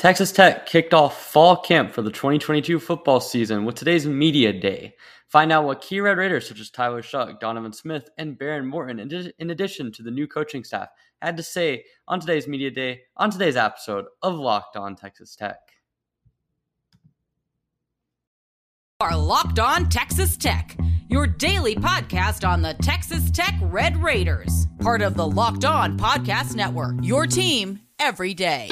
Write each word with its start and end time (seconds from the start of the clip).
Texas 0.00 0.32
Tech 0.32 0.64
kicked 0.64 0.94
off 0.94 1.30
fall 1.30 1.58
camp 1.58 1.92
for 1.92 2.00
the 2.00 2.10
2022 2.10 2.80
football 2.80 3.20
season 3.20 3.66
with 3.66 3.74
today's 3.74 4.06
media 4.06 4.50
day. 4.50 4.94
Find 5.28 5.52
out 5.52 5.66
what 5.66 5.82
key 5.82 6.00
Red 6.00 6.16
Raiders 6.16 6.48
such 6.48 6.58
as 6.58 6.70
Tyler 6.70 7.02
Shough, 7.02 7.38
Donovan 7.38 7.74
Smith, 7.74 8.08
and 8.16 8.38
Behren 8.38 8.64
Morton, 8.64 8.98
in 9.38 9.50
addition 9.50 9.92
to 9.92 10.02
the 10.02 10.10
new 10.10 10.26
coaching 10.26 10.64
staff, 10.64 10.88
had 11.20 11.36
to 11.36 11.42
say 11.42 11.84
on 12.08 12.18
today's 12.18 12.48
media 12.48 12.70
day 12.70 13.02
on 13.18 13.30
today's 13.30 13.56
episode 13.56 14.06
of 14.22 14.38
Locked 14.38 14.74
On 14.78 14.96
Texas 14.96 15.36
Tech. 15.36 15.58
Are 19.00 19.18
Locked 19.18 19.58
On 19.58 19.86
Texas 19.86 20.38
Tech, 20.38 20.78
your 21.10 21.26
daily 21.26 21.74
podcast 21.74 22.48
on 22.48 22.62
the 22.62 22.72
Texas 22.80 23.30
Tech 23.30 23.54
Red 23.60 24.02
Raiders, 24.02 24.66
part 24.80 25.02
of 25.02 25.14
the 25.14 25.26
Locked 25.26 25.66
On 25.66 25.98
Podcast 25.98 26.56
Network. 26.56 26.94
Your 27.02 27.26
team 27.26 27.80
every 27.98 28.32
day. 28.32 28.70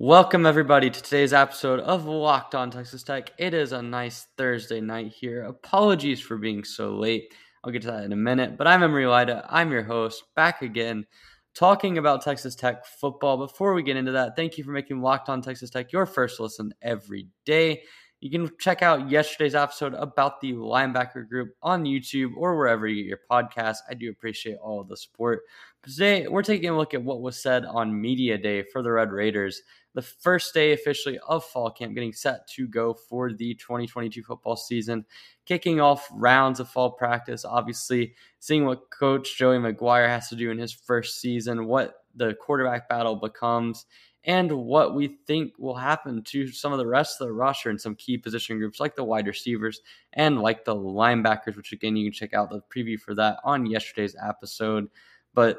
Welcome, 0.00 0.46
everybody, 0.46 0.90
to 0.90 1.02
today's 1.02 1.32
episode 1.32 1.80
of 1.80 2.04
Locked 2.04 2.54
On 2.54 2.70
Texas 2.70 3.02
Tech. 3.02 3.32
It 3.36 3.52
is 3.52 3.72
a 3.72 3.82
nice 3.82 4.28
Thursday 4.36 4.80
night 4.80 5.08
here. 5.08 5.42
Apologies 5.42 6.20
for 6.20 6.38
being 6.38 6.62
so 6.62 6.94
late. 6.94 7.34
I'll 7.64 7.72
get 7.72 7.82
to 7.82 7.88
that 7.88 8.04
in 8.04 8.12
a 8.12 8.16
minute. 8.16 8.56
But 8.56 8.68
I'm 8.68 8.84
Emory 8.84 9.08
Lida. 9.08 9.44
I'm 9.50 9.72
your 9.72 9.82
host, 9.82 10.22
back 10.36 10.62
again, 10.62 11.04
talking 11.52 11.98
about 11.98 12.22
Texas 12.22 12.54
Tech 12.54 12.86
football. 12.86 13.38
Before 13.38 13.74
we 13.74 13.82
get 13.82 13.96
into 13.96 14.12
that, 14.12 14.36
thank 14.36 14.56
you 14.56 14.62
for 14.62 14.70
making 14.70 15.02
Locked 15.02 15.30
On 15.30 15.42
Texas 15.42 15.68
Tech 15.68 15.92
your 15.92 16.06
first 16.06 16.38
listen 16.38 16.72
every 16.80 17.26
day. 17.44 17.82
You 18.20 18.30
can 18.30 18.50
check 18.58 18.82
out 18.82 19.10
yesterday's 19.10 19.56
episode 19.56 19.94
about 19.94 20.40
the 20.40 20.52
linebacker 20.52 21.28
group 21.28 21.50
on 21.60 21.84
YouTube 21.84 22.32
or 22.36 22.56
wherever 22.56 22.86
you 22.86 23.02
get 23.02 23.08
your 23.08 23.20
podcast. 23.28 23.78
I 23.90 23.94
do 23.94 24.10
appreciate 24.10 24.58
all 24.62 24.84
the 24.84 24.96
support. 24.96 25.42
Today, 25.82 26.28
we're 26.28 26.42
taking 26.42 26.70
a 26.70 26.76
look 26.76 26.94
at 26.94 27.02
what 27.02 27.20
was 27.20 27.40
said 27.42 27.64
on 27.64 28.00
Media 28.00 28.38
Day 28.38 28.64
for 28.72 28.82
the 28.82 28.90
Red 28.92 29.10
Raiders 29.10 29.62
the 29.94 30.02
first 30.02 30.54
day 30.54 30.72
officially 30.72 31.18
of 31.26 31.44
fall 31.44 31.70
camp, 31.70 31.94
getting 31.94 32.12
set 32.12 32.48
to 32.48 32.68
go 32.68 32.94
for 32.94 33.32
the 33.32 33.54
2022 33.54 34.22
football 34.22 34.56
season, 34.56 35.04
kicking 35.46 35.80
off 35.80 36.08
rounds 36.12 36.60
of 36.60 36.68
fall 36.68 36.92
practice. 36.92 37.44
Obviously, 37.44 38.14
seeing 38.38 38.64
what 38.64 38.90
Coach 38.90 39.36
Joey 39.36 39.58
McGuire 39.58 40.08
has 40.08 40.28
to 40.28 40.36
do 40.36 40.50
in 40.50 40.58
his 40.58 40.72
first 40.72 41.20
season, 41.20 41.66
what 41.66 42.04
the 42.14 42.34
quarterback 42.34 42.88
battle 42.88 43.16
becomes, 43.16 43.86
and 44.24 44.52
what 44.52 44.94
we 44.94 45.16
think 45.26 45.52
will 45.58 45.74
happen 45.76 46.22
to 46.22 46.48
some 46.48 46.72
of 46.72 46.78
the 46.78 46.86
rest 46.86 47.20
of 47.20 47.26
the 47.26 47.32
roster 47.32 47.70
in 47.70 47.78
some 47.78 47.94
key 47.94 48.18
position 48.18 48.58
groups 48.58 48.80
like 48.80 48.94
the 48.94 49.04
wide 49.04 49.26
receivers 49.26 49.80
and 50.12 50.42
like 50.42 50.64
the 50.64 50.74
linebackers, 50.74 51.56
which 51.56 51.72
again, 51.72 51.96
you 51.96 52.10
can 52.10 52.12
check 52.12 52.34
out 52.34 52.50
the 52.50 52.60
preview 52.74 53.00
for 53.00 53.14
that 53.14 53.38
on 53.44 53.64
yesterday's 53.64 54.16
episode. 54.22 54.88
But 55.34 55.58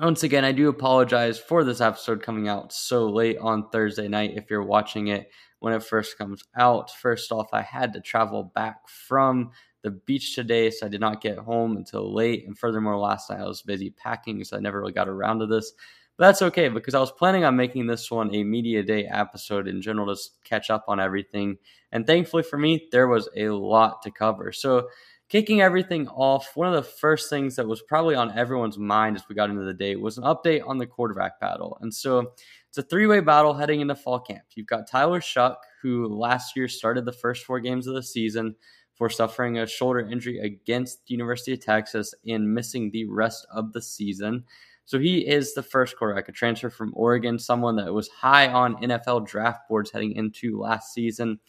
once 0.00 0.22
again, 0.22 0.44
I 0.44 0.52
do 0.52 0.68
apologize 0.68 1.38
for 1.38 1.62
this 1.62 1.80
episode 1.80 2.22
coming 2.22 2.48
out 2.48 2.72
so 2.72 3.08
late 3.08 3.38
on 3.38 3.68
Thursday 3.70 4.08
night 4.08 4.32
if 4.36 4.50
you're 4.50 4.62
watching 4.62 5.08
it 5.08 5.30
when 5.60 5.72
it 5.72 5.82
first 5.82 6.18
comes 6.18 6.42
out. 6.56 6.90
First 6.90 7.30
off, 7.30 7.48
I 7.52 7.62
had 7.62 7.92
to 7.92 8.00
travel 8.00 8.44
back 8.54 8.88
from 8.88 9.50
the 9.82 9.92
beach 9.92 10.34
today, 10.34 10.70
so 10.70 10.86
I 10.86 10.88
did 10.88 11.00
not 11.00 11.20
get 11.20 11.38
home 11.38 11.76
until 11.76 12.12
late. 12.12 12.44
And 12.46 12.58
furthermore, 12.58 12.98
last 12.98 13.30
night 13.30 13.40
I 13.40 13.46
was 13.46 13.62
busy 13.62 13.90
packing, 13.90 14.42
so 14.42 14.56
I 14.56 14.60
never 14.60 14.80
really 14.80 14.92
got 14.92 15.08
around 15.08 15.38
to 15.40 15.46
this. 15.46 15.72
But 16.16 16.26
that's 16.26 16.42
okay 16.42 16.68
because 16.68 16.94
I 16.94 17.00
was 17.00 17.12
planning 17.12 17.44
on 17.44 17.56
making 17.56 17.86
this 17.86 18.10
one 18.10 18.34
a 18.34 18.44
media 18.44 18.82
day 18.82 19.06
episode 19.06 19.68
in 19.68 19.82
general 19.82 20.14
to 20.14 20.20
catch 20.44 20.70
up 20.70 20.84
on 20.88 21.00
everything. 21.00 21.58
And 21.92 22.06
thankfully 22.06 22.42
for 22.42 22.56
me, 22.56 22.88
there 22.92 23.08
was 23.08 23.28
a 23.36 23.48
lot 23.48 24.02
to 24.02 24.10
cover. 24.10 24.52
So 24.52 24.88
kicking 25.28 25.60
everything 25.60 26.08
off, 26.08 26.52
one 26.54 26.68
of 26.68 26.74
the 26.74 26.90
first 26.90 27.30
things 27.30 27.56
that 27.56 27.66
was 27.66 27.82
probably 27.82 28.14
on 28.14 28.36
everyone's 28.36 28.78
mind 28.78 29.16
as 29.16 29.24
we 29.28 29.34
got 29.34 29.50
into 29.50 29.64
the 29.64 29.74
day 29.74 29.96
was 29.96 30.18
an 30.18 30.24
update 30.24 30.66
on 30.66 30.78
the 30.78 30.86
quarterback 30.86 31.40
battle. 31.40 31.78
And 31.80 31.92
so 31.92 32.32
it's 32.68 32.78
a 32.78 32.82
three 32.82 33.06
way 33.06 33.20
battle 33.20 33.54
heading 33.54 33.80
into 33.80 33.94
fall 33.94 34.20
camp. 34.20 34.42
You've 34.54 34.66
got 34.66 34.88
Tyler 34.88 35.20
Shough, 35.20 35.56
who 35.82 36.06
last 36.08 36.56
year 36.56 36.68
started 36.68 37.04
the 37.04 37.12
first 37.12 37.44
four 37.44 37.60
games 37.60 37.86
of 37.86 37.94
the 37.94 38.02
season 38.02 38.54
for 38.94 39.10
suffering 39.10 39.58
a 39.58 39.66
shoulder 39.66 40.00
injury 40.00 40.38
against 40.38 41.10
University 41.10 41.52
of 41.52 41.60
Texas 41.60 42.14
and 42.26 42.54
missing 42.54 42.90
the 42.90 43.06
rest 43.06 43.46
of 43.52 43.72
the 43.72 43.82
season. 43.82 44.44
So 44.86 44.98
he 44.98 45.26
is 45.26 45.54
the 45.54 45.62
first 45.62 45.96
quarterback, 45.96 46.28
a 46.28 46.32
transfer 46.32 46.68
from 46.68 46.92
Oregon, 46.94 47.38
someone 47.38 47.76
that 47.76 47.92
was 47.92 48.08
high 48.08 48.48
on 48.48 48.76
NFL 48.76 49.26
draft 49.26 49.60
boards 49.68 49.90
heading 49.90 50.12
into 50.12 50.60
last 50.60 50.92
season 50.92 51.40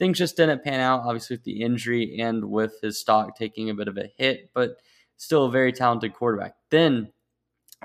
things 0.00 0.18
just 0.18 0.36
didn't 0.36 0.64
pan 0.64 0.80
out, 0.80 1.02
obviously, 1.04 1.36
with 1.36 1.44
the 1.44 1.62
injury 1.62 2.18
and 2.20 2.42
with 2.42 2.80
his 2.82 2.98
stock 2.98 3.36
taking 3.36 3.68
a 3.68 3.74
bit 3.74 3.86
of 3.86 3.98
a 3.98 4.10
hit, 4.16 4.50
but 4.54 4.78
still 5.18 5.44
a 5.44 5.50
very 5.50 5.72
talented 5.72 6.14
quarterback. 6.14 6.54
Then 6.70 7.12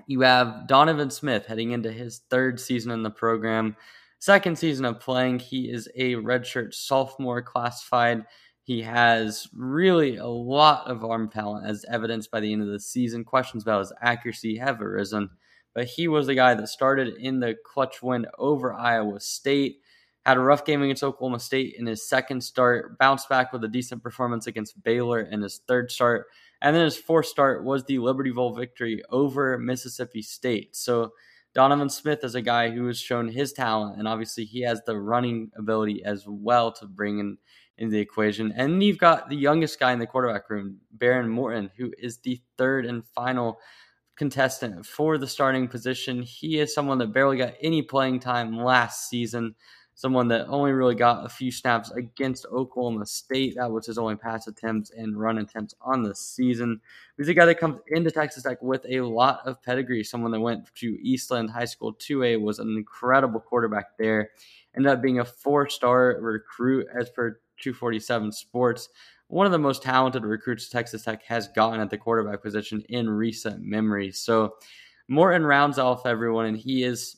you 0.08 0.22
have 0.22 0.66
Donovan 0.66 1.12
Smith 1.12 1.46
heading 1.46 1.72
into 1.72 1.92
his 1.92 2.22
third 2.30 2.58
season 2.58 2.92
in 2.92 3.04
the 3.04 3.12
program, 3.12 3.76
second 4.20 4.58
season 4.58 4.86
of 4.86 5.02
playing. 5.02 5.40
He 5.40 5.70
is 5.70 5.90
a 5.96 6.14
redshirt 6.14 6.74
sophomore 6.74 7.42
classified. 7.42 8.24
He 8.64 8.82
has 8.82 9.48
really 9.54 10.16
a 10.16 10.26
lot 10.26 10.88
of 10.88 11.04
arm 11.04 11.30
talent, 11.30 11.68
as 11.68 11.86
evidenced 11.92 12.32
by 12.32 12.40
the 12.40 12.52
end 12.52 12.62
of 12.62 12.70
the 12.70 12.80
season. 12.80 13.26
Questions 13.26 13.64
about 13.64 13.80
his 13.80 13.94
accuracy 14.02 14.56
have 14.56 14.82
arisen, 14.82 15.30
but 15.74 15.84
he 15.86 16.08
was 16.08 16.28
the 16.28 16.36
guy 16.36 16.54
that 16.54 16.70
started 16.70 17.16
in 17.18 17.42
the 17.42 17.58
clutch 17.66 18.02
win 18.02 18.26
over 18.40 18.74
Iowa 18.74 19.20
State 19.20 19.82
had 20.26 20.38
a 20.38 20.42
rough 20.42 20.66
game 20.66 20.82
against 20.82 21.04
Oklahoma 21.04 21.40
State 21.40 21.76
in 21.78 21.86
his 21.86 22.08
second 22.08 22.42
start, 22.42 22.98
bounced 22.98 23.30
back 23.30 23.54
with 23.54 23.64
a 23.64 23.68
decent 23.68 24.02
performance 24.02 24.48
against 24.48 24.82
Baylor 24.84 25.22
in 25.22 25.42
his 25.42 25.62
third 25.68 25.92
start, 25.92 26.28
and 26.62 26.76
then 26.76 26.84
his 26.84 26.98
fourth 26.98 27.28
start 27.28 27.64
was 27.64 27.84
the 27.84 28.00
Liberty 28.00 28.32
Bowl 28.32 28.54
victory 28.54 29.04
over 29.12 29.58
Mississippi 29.58 30.22
State. 30.22 30.76
So 30.76 31.14
Donovan 31.54 31.90
Smith 31.90 32.24
is 32.24 32.36
a 32.36 32.42
guy 32.42 32.70
who 32.72 32.88
has 32.88 33.00
shown 33.00 33.28
his 33.28 33.54
talent, 33.54 34.00
and 34.00 34.08
obviously 34.08 34.46
he 34.46 34.62
has 34.62 34.82
the 34.86 34.98
running 35.00 35.52
ability 35.58 36.04
as 36.04 36.26
well 36.28 36.72
to 36.74 36.86
bring 36.86 37.20
in 37.20 37.38
in 37.78 37.90
the 37.90 38.00
equation. 38.00 38.52
And 38.54 38.82
you've 38.82 38.98
got 38.98 39.30
the 39.30 39.36
youngest 39.36 39.80
guy 39.80 39.92
in 39.92 40.00
the 40.00 40.08
quarterback 40.08 40.50
room, 40.50 40.78
Behren 40.98 41.28
Morton, 41.28 41.70
who 41.78 41.92
is 41.98 42.18
the 42.20 42.42
third 42.58 42.86
and 42.86 43.06
final 43.14 43.60
contestant 44.16 44.86
for 44.86 45.18
the 45.18 45.28
starting 45.28 45.68
position. 45.68 46.22
He 46.22 46.60
is 46.60 46.74
someone 46.74 46.98
that 47.00 47.14
barely 47.14 47.38
got 47.38 47.54
any 47.62 47.82
playing 47.82 48.22
time 48.22 48.58
last 48.58 49.10
season 49.10 49.56
someone 49.96 50.28
that 50.28 50.48
only 50.48 50.74
really 50.74 50.94
got 50.94 51.26
a 51.26 51.30
few 51.30 51.50
snaps 51.52 51.90
against 51.92 52.46
Oklahoma 52.52 53.06
State. 53.06 53.56
That 53.56 53.72
was 53.72 53.86
his 53.86 53.98
only 53.98 54.16
pass 54.16 54.48
attempts 54.48 54.92
and 54.92 55.18
run 55.18 55.38
attempts 55.38 55.74
on 55.82 56.04
the 56.04 56.14
season. 56.14 56.82
He's 57.18 57.30
a 57.30 57.34
guy 57.34 57.46
that 57.46 57.60
comes 57.60 57.80
into 57.88 58.12
Texas 58.12 58.44
Tech 58.44 58.62
with 58.62 58.86
a 58.90 59.00
lot 59.02 59.40
of 59.46 59.62
pedigree. 59.64 60.04
Someone 60.04 60.32
that 60.32 60.42
went 60.42 60.68
to 60.76 60.98
Eastland 61.02 61.50
High 61.50 61.66
School 61.66 61.94
2A 61.94 62.42
was 62.42 62.60
an 62.60 62.76
incredible 62.76 63.40
quarterback 63.40 63.98
there. 63.98 64.32
Ended 64.76 64.92
up 64.92 65.02
being 65.02 65.20
a 65.20 65.26
four-star 65.26 66.18
recruit 66.20 66.88
as 66.94 67.10
per 67.10 67.40
247 67.62 68.34
Sports. 68.34 68.90
One 69.28 69.46
of 69.46 69.54
the 69.54 69.58
most 69.58 69.82
talented 69.82 70.24
recruits 70.24 70.68
Texas 70.68 71.04
Tech 71.06 71.24
has 71.24 71.48
gotten 71.48 71.80
at 71.80 71.90
the 71.90 71.98
quarterback 71.98 72.44
position 72.44 72.84
in 72.90 73.10
recent 73.10 73.64
memory. 73.64 74.12
So 74.12 74.56
Morton 75.08 75.46
rounds 75.46 75.80
off 75.80 76.06
everyone, 76.06 76.48
and 76.48 76.58
he 76.58 76.84
is 76.84 77.18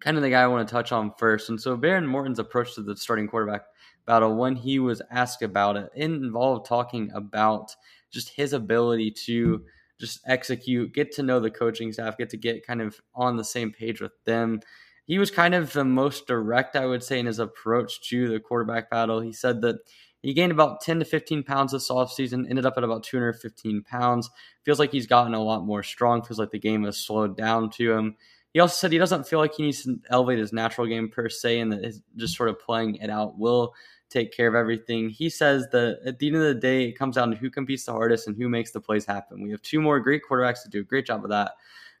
kind 0.00 0.16
of 0.16 0.22
the 0.22 0.30
guy 0.30 0.42
I 0.42 0.46
want 0.46 0.66
to 0.66 0.72
touch 0.72 0.92
on 0.92 1.12
first. 1.18 1.48
And 1.48 1.60
so 1.60 1.76
Behren 1.76 2.06
Morton's 2.06 2.38
approach 2.38 2.74
to 2.74 2.82
the 2.82 2.96
starting 2.96 3.28
quarterback 3.28 3.62
battle, 4.06 4.36
when 4.36 4.56
he 4.56 4.78
was 4.78 5.00
asked 5.10 5.42
about 5.42 5.76
it, 5.76 5.90
it 5.94 6.04
involved 6.04 6.66
talking 6.66 7.10
about 7.14 7.74
just 8.10 8.30
his 8.30 8.52
ability 8.52 9.10
to 9.26 9.62
just 10.00 10.20
execute, 10.26 10.92
get 10.92 11.12
to 11.12 11.22
know 11.22 11.40
the 11.40 11.50
coaching 11.50 11.92
staff, 11.92 12.18
get 12.18 12.30
to 12.30 12.36
get 12.36 12.66
kind 12.66 12.82
of 12.82 13.00
on 13.14 13.36
the 13.36 13.44
same 13.44 13.72
page 13.72 14.00
with 14.00 14.12
them. 14.24 14.60
He 15.06 15.18
was 15.18 15.30
kind 15.30 15.54
of 15.54 15.72
the 15.72 15.84
most 15.84 16.26
direct, 16.26 16.76
I 16.76 16.86
would 16.86 17.02
say, 17.02 17.18
in 17.18 17.26
his 17.26 17.38
approach 17.38 18.08
to 18.08 18.28
the 18.28 18.40
quarterback 18.40 18.90
battle. 18.90 19.20
He 19.20 19.32
said 19.32 19.60
that 19.62 19.76
he 20.22 20.32
gained 20.32 20.52
about 20.52 20.80
10 20.80 21.00
to 21.00 21.04
15 21.04 21.42
pounds 21.42 21.72
this 21.72 21.90
offseason, 21.90 22.48
ended 22.48 22.64
up 22.64 22.78
at 22.78 22.84
about 22.84 23.02
215 23.02 23.82
pounds. 23.82 24.30
Feels 24.64 24.78
like 24.78 24.90
he's 24.90 25.06
gotten 25.06 25.34
a 25.34 25.42
lot 25.42 25.66
more 25.66 25.82
strong, 25.82 26.22
feels 26.22 26.38
like 26.38 26.50
the 26.50 26.58
game 26.58 26.84
has 26.84 26.96
slowed 26.96 27.36
down 27.36 27.68
to 27.70 27.92
him. 27.92 28.16
He 28.54 28.60
also 28.60 28.74
said 28.74 28.92
he 28.92 28.98
doesn't 28.98 29.26
feel 29.26 29.40
like 29.40 29.54
he 29.54 29.64
needs 29.64 29.82
to 29.82 29.98
elevate 30.10 30.38
his 30.38 30.52
natural 30.52 30.86
game 30.86 31.08
per 31.08 31.28
se, 31.28 31.58
and 31.58 31.72
that 31.72 32.00
just 32.16 32.36
sort 32.36 32.48
of 32.48 32.60
playing 32.60 32.94
it 32.96 33.10
out 33.10 33.36
will 33.36 33.74
take 34.10 34.32
care 34.32 34.46
of 34.46 34.54
everything. 34.54 35.10
He 35.10 35.28
says 35.28 35.66
that 35.72 35.98
at 36.06 36.20
the 36.20 36.28
end 36.28 36.36
of 36.36 36.42
the 36.42 36.54
day, 36.54 36.84
it 36.84 36.96
comes 36.96 37.16
down 37.16 37.32
to 37.32 37.36
who 37.36 37.50
competes 37.50 37.84
the 37.84 37.92
hardest 37.92 38.28
and 38.28 38.36
who 38.36 38.48
makes 38.48 38.70
the 38.70 38.80
plays 38.80 39.04
happen. 39.04 39.42
We 39.42 39.50
have 39.50 39.60
two 39.62 39.80
more 39.80 39.98
great 39.98 40.22
quarterbacks 40.28 40.62
to 40.62 40.68
do 40.68 40.80
a 40.80 40.84
great 40.84 41.04
job 41.04 41.24
of 41.24 41.30
that. 41.30 41.52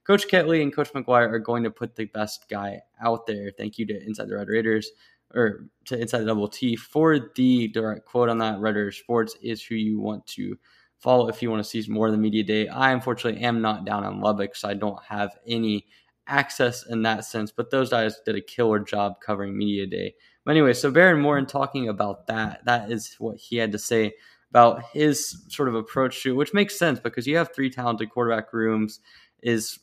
Coach 0.04 0.28
Kittley 0.28 0.62
and 0.62 0.72
Coach 0.72 0.92
McGuire 0.92 1.32
are 1.32 1.40
going 1.40 1.64
to 1.64 1.70
put 1.70 1.96
the 1.96 2.04
best 2.04 2.48
guy 2.48 2.80
out 3.02 3.26
there. 3.26 3.50
Thank 3.58 3.76
you 3.76 3.86
to 3.86 4.06
Inside 4.06 4.28
the 4.28 4.36
Red 4.36 4.48
Raiders 4.48 4.92
or 5.34 5.66
to 5.86 5.98
Inside 5.98 6.20
the 6.20 6.26
Double 6.26 6.46
T 6.46 6.76
for 6.76 7.30
the 7.34 7.66
direct 7.68 8.04
quote 8.04 8.28
on 8.28 8.38
that. 8.38 8.60
Red 8.60 8.76
Raiders 8.76 8.98
Sports 8.98 9.36
is 9.42 9.60
who 9.60 9.74
you 9.74 9.98
want 9.98 10.24
to 10.28 10.56
follow 10.98 11.28
if 11.28 11.42
you 11.42 11.50
want 11.50 11.64
to 11.64 11.68
see 11.68 11.90
more 11.90 12.06
of 12.06 12.12
the 12.12 12.18
media 12.18 12.44
day. 12.44 12.68
I 12.68 12.92
unfortunately 12.92 13.42
am 13.42 13.60
not 13.60 13.84
down 13.84 14.04
on 14.04 14.20
Lubbock, 14.20 14.54
so 14.54 14.68
I 14.68 14.74
don't 14.74 15.02
have 15.02 15.36
any 15.48 15.86
access 16.26 16.86
in 16.86 17.02
that 17.02 17.24
sense, 17.24 17.52
but 17.52 17.70
those 17.70 17.90
guys 17.90 18.20
did 18.24 18.36
a 18.36 18.40
killer 18.40 18.78
job 18.78 19.20
covering 19.20 19.56
media 19.56 19.86
day. 19.86 20.14
But 20.44 20.52
anyway, 20.52 20.74
so 20.74 20.92
Behren 20.92 21.20
Morton 21.20 21.46
talking 21.46 21.88
about 21.88 22.26
that, 22.26 22.64
that 22.64 22.90
is 22.90 23.14
what 23.18 23.36
he 23.36 23.56
had 23.56 23.72
to 23.72 23.78
say 23.78 24.14
about 24.50 24.84
his 24.92 25.44
sort 25.48 25.68
of 25.68 25.74
approach 25.74 26.22
to, 26.22 26.34
which 26.36 26.54
makes 26.54 26.78
sense 26.78 27.00
because 27.00 27.26
you 27.26 27.36
have 27.36 27.54
three 27.54 27.70
talented 27.70 28.10
quarterback 28.10 28.52
rooms. 28.52 29.00
Is 29.42 29.78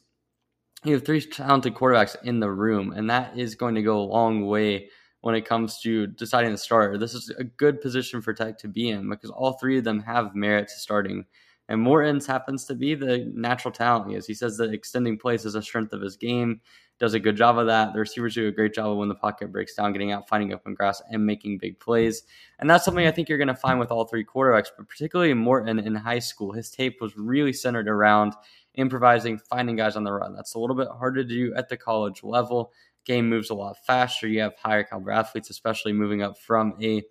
you 0.83 0.93
have 0.93 1.05
three 1.05 1.21
talented 1.21 1.75
quarterbacks 1.75 2.15
in 2.23 2.39
the 2.39 2.49
room, 2.49 2.93
and 2.93 3.09
that 3.09 3.38
is 3.38 3.55
going 3.55 3.75
to 3.75 3.83
go 3.83 3.99
a 3.99 4.01
long 4.01 4.47
way 4.47 4.89
when 5.21 5.35
it 5.35 5.45
comes 5.45 5.79
to 5.81 6.07
deciding 6.07 6.51
the 6.51 6.57
starter. 6.57 6.97
This 6.97 7.13
is 7.13 7.29
a 7.38 7.43
good 7.43 7.81
position 7.81 8.21
for 8.21 8.33
Tech 8.33 8.57
to 8.59 8.67
be 8.67 8.89
in 8.89 9.07
because 9.09 9.29
all 9.29 9.53
three 9.53 9.77
of 9.77 9.83
them 9.83 9.99
have 10.01 10.35
merit 10.35 10.67
to 10.69 10.79
starting. 10.79 11.25
And 11.71 11.79
Morton's 11.79 12.27
happens 12.27 12.65
to 12.65 12.75
be 12.75 12.95
the 12.95 13.31
natural 13.33 13.71
talent 13.71 14.09
he 14.09 14.18
is. 14.18 14.27
He 14.27 14.33
says 14.33 14.57
that 14.57 14.73
extending 14.73 15.18
plays 15.18 15.45
is 15.45 15.56
a 15.56 15.62
strength 15.62 15.94
of 15.94 16.01
his 16.01 16.18
game 16.18 16.59
does 17.00 17.13
a 17.13 17.19
good 17.19 17.38
job 17.38 17.57
of 17.57 17.68
that. 17.68 17.94
The 17.94 18.00
receivers 18.00 18.35
do 18.35 18.50
a 18.50 18.51
great 18.51 18.73
job 18.73 18.91
of 18.91 18.97
when 18.97 19.07
the 19.07 19.15
pocket 19.15 19.53
breaks 19.53 19.73
down, 19.73 19.94
getting 19.94 20.12
out, 20.12 20.27
finding 20.27 20.51
open 20.51 20.73
grass, 20.73 21.01
and 21.09 21.25
making 21.25 21.59
big 21.59 21.79
plays. 21.79 22.23
And 22.59 22.69
that's 22.69 22.83
something 22.83 23.07
I 23.07 23.12
think 23.12 23.29
you're 23.29 23.38
going 23.38 23.47
to 23.47 23.56
find 23.56 23.79
with 23.79 23.89
all 23.89 24.03
three 24.03 24.25
quarterbacks, 24.25 24.68
but 24.77 24.89
particularly 24.89 25.33
Morton 25.33 25.79
in 25.79 25.95
high 25.95 26.19
school. 26.19 26.51
His 26.51 26.69
tape 26.69 27.00
was 27.00 27.15
really 27.15 27.53
centered 27.53 27.88
around 27.88 28.33
improvising, 28.75 29.38
finding 29.38 29.77
guys 29.77 29.95
on 29.95 30.03
the 30.03 30.12
run. 30.12 30.35
That's 30.35 30.56
a 30.56 30.59
little 30.59 30.75
bit 30.75 30.89
harder 30.89 31.24
to 31.24 31.27
do 31.27 31.53
at 31.56 31.69
the 31.69 31.77
college 31.77 32.21
level. 32.21 32.74
Game 33.06 33.29
moves 33.29 33.50
a 33.50 33.56
lot 33.56 33.77
faster. 33.88 34.27
You 34.27 34.41
have 34.41 34.57
higher 34.57 34.83
caliber 34.83 35.12
athletes, 35.12 35.50
especially 35.50 35.94
moving 35.94 36.21
up 36.21 36.38
from 36.38 36.75
a 36.83 37.01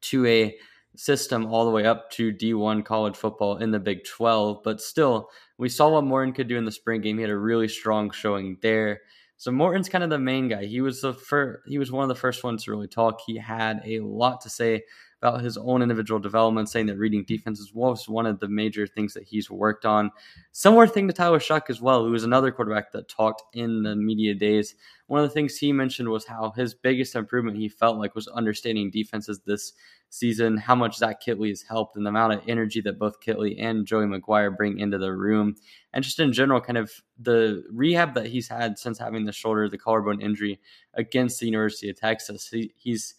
to 0.00 0.26
a 0.26 0.58
system 0.96 1.46
all 1.46 1.64
the 1.64 1.70
way 1.70 1.84
up 1.84 2.10
to 2.12 2.32
D1 2.32 2.84
college 2.84 3.16
football 3.16 3.56
in 3.58 3.70
the 3.70 3.80
Big 3.80 4.04
12. 4.04 4.62
But 4.62 4.80
still, 4.80 5.30
we 5.58 5.68
saw 5.68 5.88
what 5.88 6.04
Morton 6.04 6.32
could 6.32 6.48
do 6.48 6.56
in 6.56 6.64
the 6.64 6.72
spring 6.72 7.00
game. 7.00 7.16
He 7.16 7.22
had 7.22 7.30
a 7.30 7.36
really 7.36 7.68
strong 7.68 8.10
showing 8.10 8.58
there. 8.62 9.00
So 9.36 9.50
Morton's 9.50 9.88
kind 9.88 10.04
of 10.04 10.10
the 10.10 10.18
main 10.18 10.48
guy. 10.48 10.64
He 10.64 10.80
was 10.80 11.00
the 11.00 11.12
first, 11.12 11.62
he 11.66 11.78
was 11.78 11.90
one 11.90 12.02
of 12.04 12.08
the 12.08 12.14
first 12.14 12.44
ones 12.44 12.64
to 12.64 12.70
really 12.70 12.88
talk. 12.88 13.20
He 13.26 13.36
had 13.36 13.82
a 13.84 14.00
lot 14.00 14.40
to 14.42 14.50
say 14.50 14.84
about 15.24 15.40
his 15.40 15.56
own 15.56 15.80
individual 15.80 16.20
development, 16.20 16.68
saying 16.68 16.84
that 16.84 16.98
reading 16.98 17.24
defenses 17.24 17.72
was 17.72 18.08
one 18.10 18.26
of 18.26 18.38
the 18.40 18.48
major 18.48 18.86
things 18.86 19.14
that 19.14 19.22
he's 19.22 19.50
worked 19.50 19.86
on. 19.86 20.10
Similar 20.52 20.86
thing 20.86 21.08
to 21.08 21.14
Tyler 21.14 21.38
Shough 21.38 21.70
as 21.70 21.80
well, 21.80 22.04
who 22.04 22.10
was 22.10 22.24
another 22.24 22.52
quarterback 22.52 22.92
that 22.92 23.08
talked 23.08 23.42
in 23.54 23.82
the 23.82 23.96
media 23.96 24.34
days. 24.34 24.74
One 25.06 25.22
of 25.22 25.28
the 25.28 25.32
things 25.32 25.56
he 25.56 25.72
mentioned 25.72 26.10
was 26.10 26.26
how 26.26 26.50
his 26.50 26.74
biggest 26.74 27.14
improvement 27.14 27.56
he 27.56 27.70
felt 27.70 27.96
like 27.96 28.14
was 28.14 28.28
understanding 28.28 28.90
defenses 28.90 29.40
this 29.46 29.72
season, 30.10 30.58
how 30.58 30.74
much 30.74 30.96
Zach 30.98 31.22
Kittley 31.24 31.48
has 31.48 31.62
helped, 31.62 31.96
and 31.96 32.04
the 32.04 32.10
amount 32.10 32.34
of 32.34 32.42
energy 32.46 32.82
that 32.82 32.98
both 32.98 33.20
Kittley 33.20 33.56
and 33.58 33.86
Joey 33.86 34.04
McGuire 34.04 34.54
bring 34.54 34.78
into 34.78 34.98
the 34.98 35.12
room, 35.12 35.56
and 35.94 36.04
just 36.04 36.20
in 36.20 36.34
general, 36.34 36.60
kind 36.60 36.76
of 36.76 36.92
the 37.18 37.64
rehab 37.72 38.12
that 38.12 38.26
he's 38.26 38.48
had 38.48 38.78
since 38.78 38.98
having 38.98 39.24
the 39.24 39.32
shoulder, 39.32 39.70
the 39.70 39.78
collarbone 39.78 40.20
injury 40.20 40.60
against 40.92 41.40
the 41.40 41.46
University 41.46 41.88
of 41.88 41.98
Texas. 41.98 42.46
He, 42.48 42.74
he's 42.76 43.14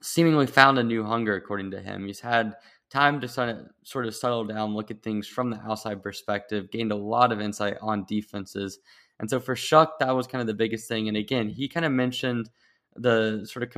seemingly 0.00 0.46
found 0.46 0.78
a 0.78 0.82
new 0.82 1.04
hunger, 1.04 1.34
according 1.34 1.70
to 1.72 1.80
him. 1.80 2.06
He's 2.06 2.20
had 2.20 2.54
time 2.90 3.20
to 3.20 3.28
sort 3.28 4.06
of 4.06 4.14
settle 4.14 4.44
down, 4.44 4.74
look 4.74 4.90
at 4.90 5.02
things 5.02 5.26
from 5.26 5.50
the 5.50 5.60
outside 5.60 6.02
perspective, 6.02 6.70
gained 6.70 6.92
a 6.92 6.96
lot 6.96 7.32
of 7.32 7.40
insight 7.40 7.76
on 7.80 8.04
defenses. 8.06 8.78
And 9.20 9.30
so 9.30 9.38
for 9.40 9.54
Shough, 9.54 9.88
that 10.00 10.14
was 10.14 10.26
kind 10.26 10.40
of 10.40 10.46
the 10.46 10.54
biggest 10.54 10.88
thing. 10.88 11.08
And 11.08 11.16
again, 11.16 11.48
he 11.48 11.68
kind 11.68 11.86
of 11.86 11.92
mentioned 11.92 12.50
the 12.96 13.46
sort 13.50 13.62
of 13.62 13.70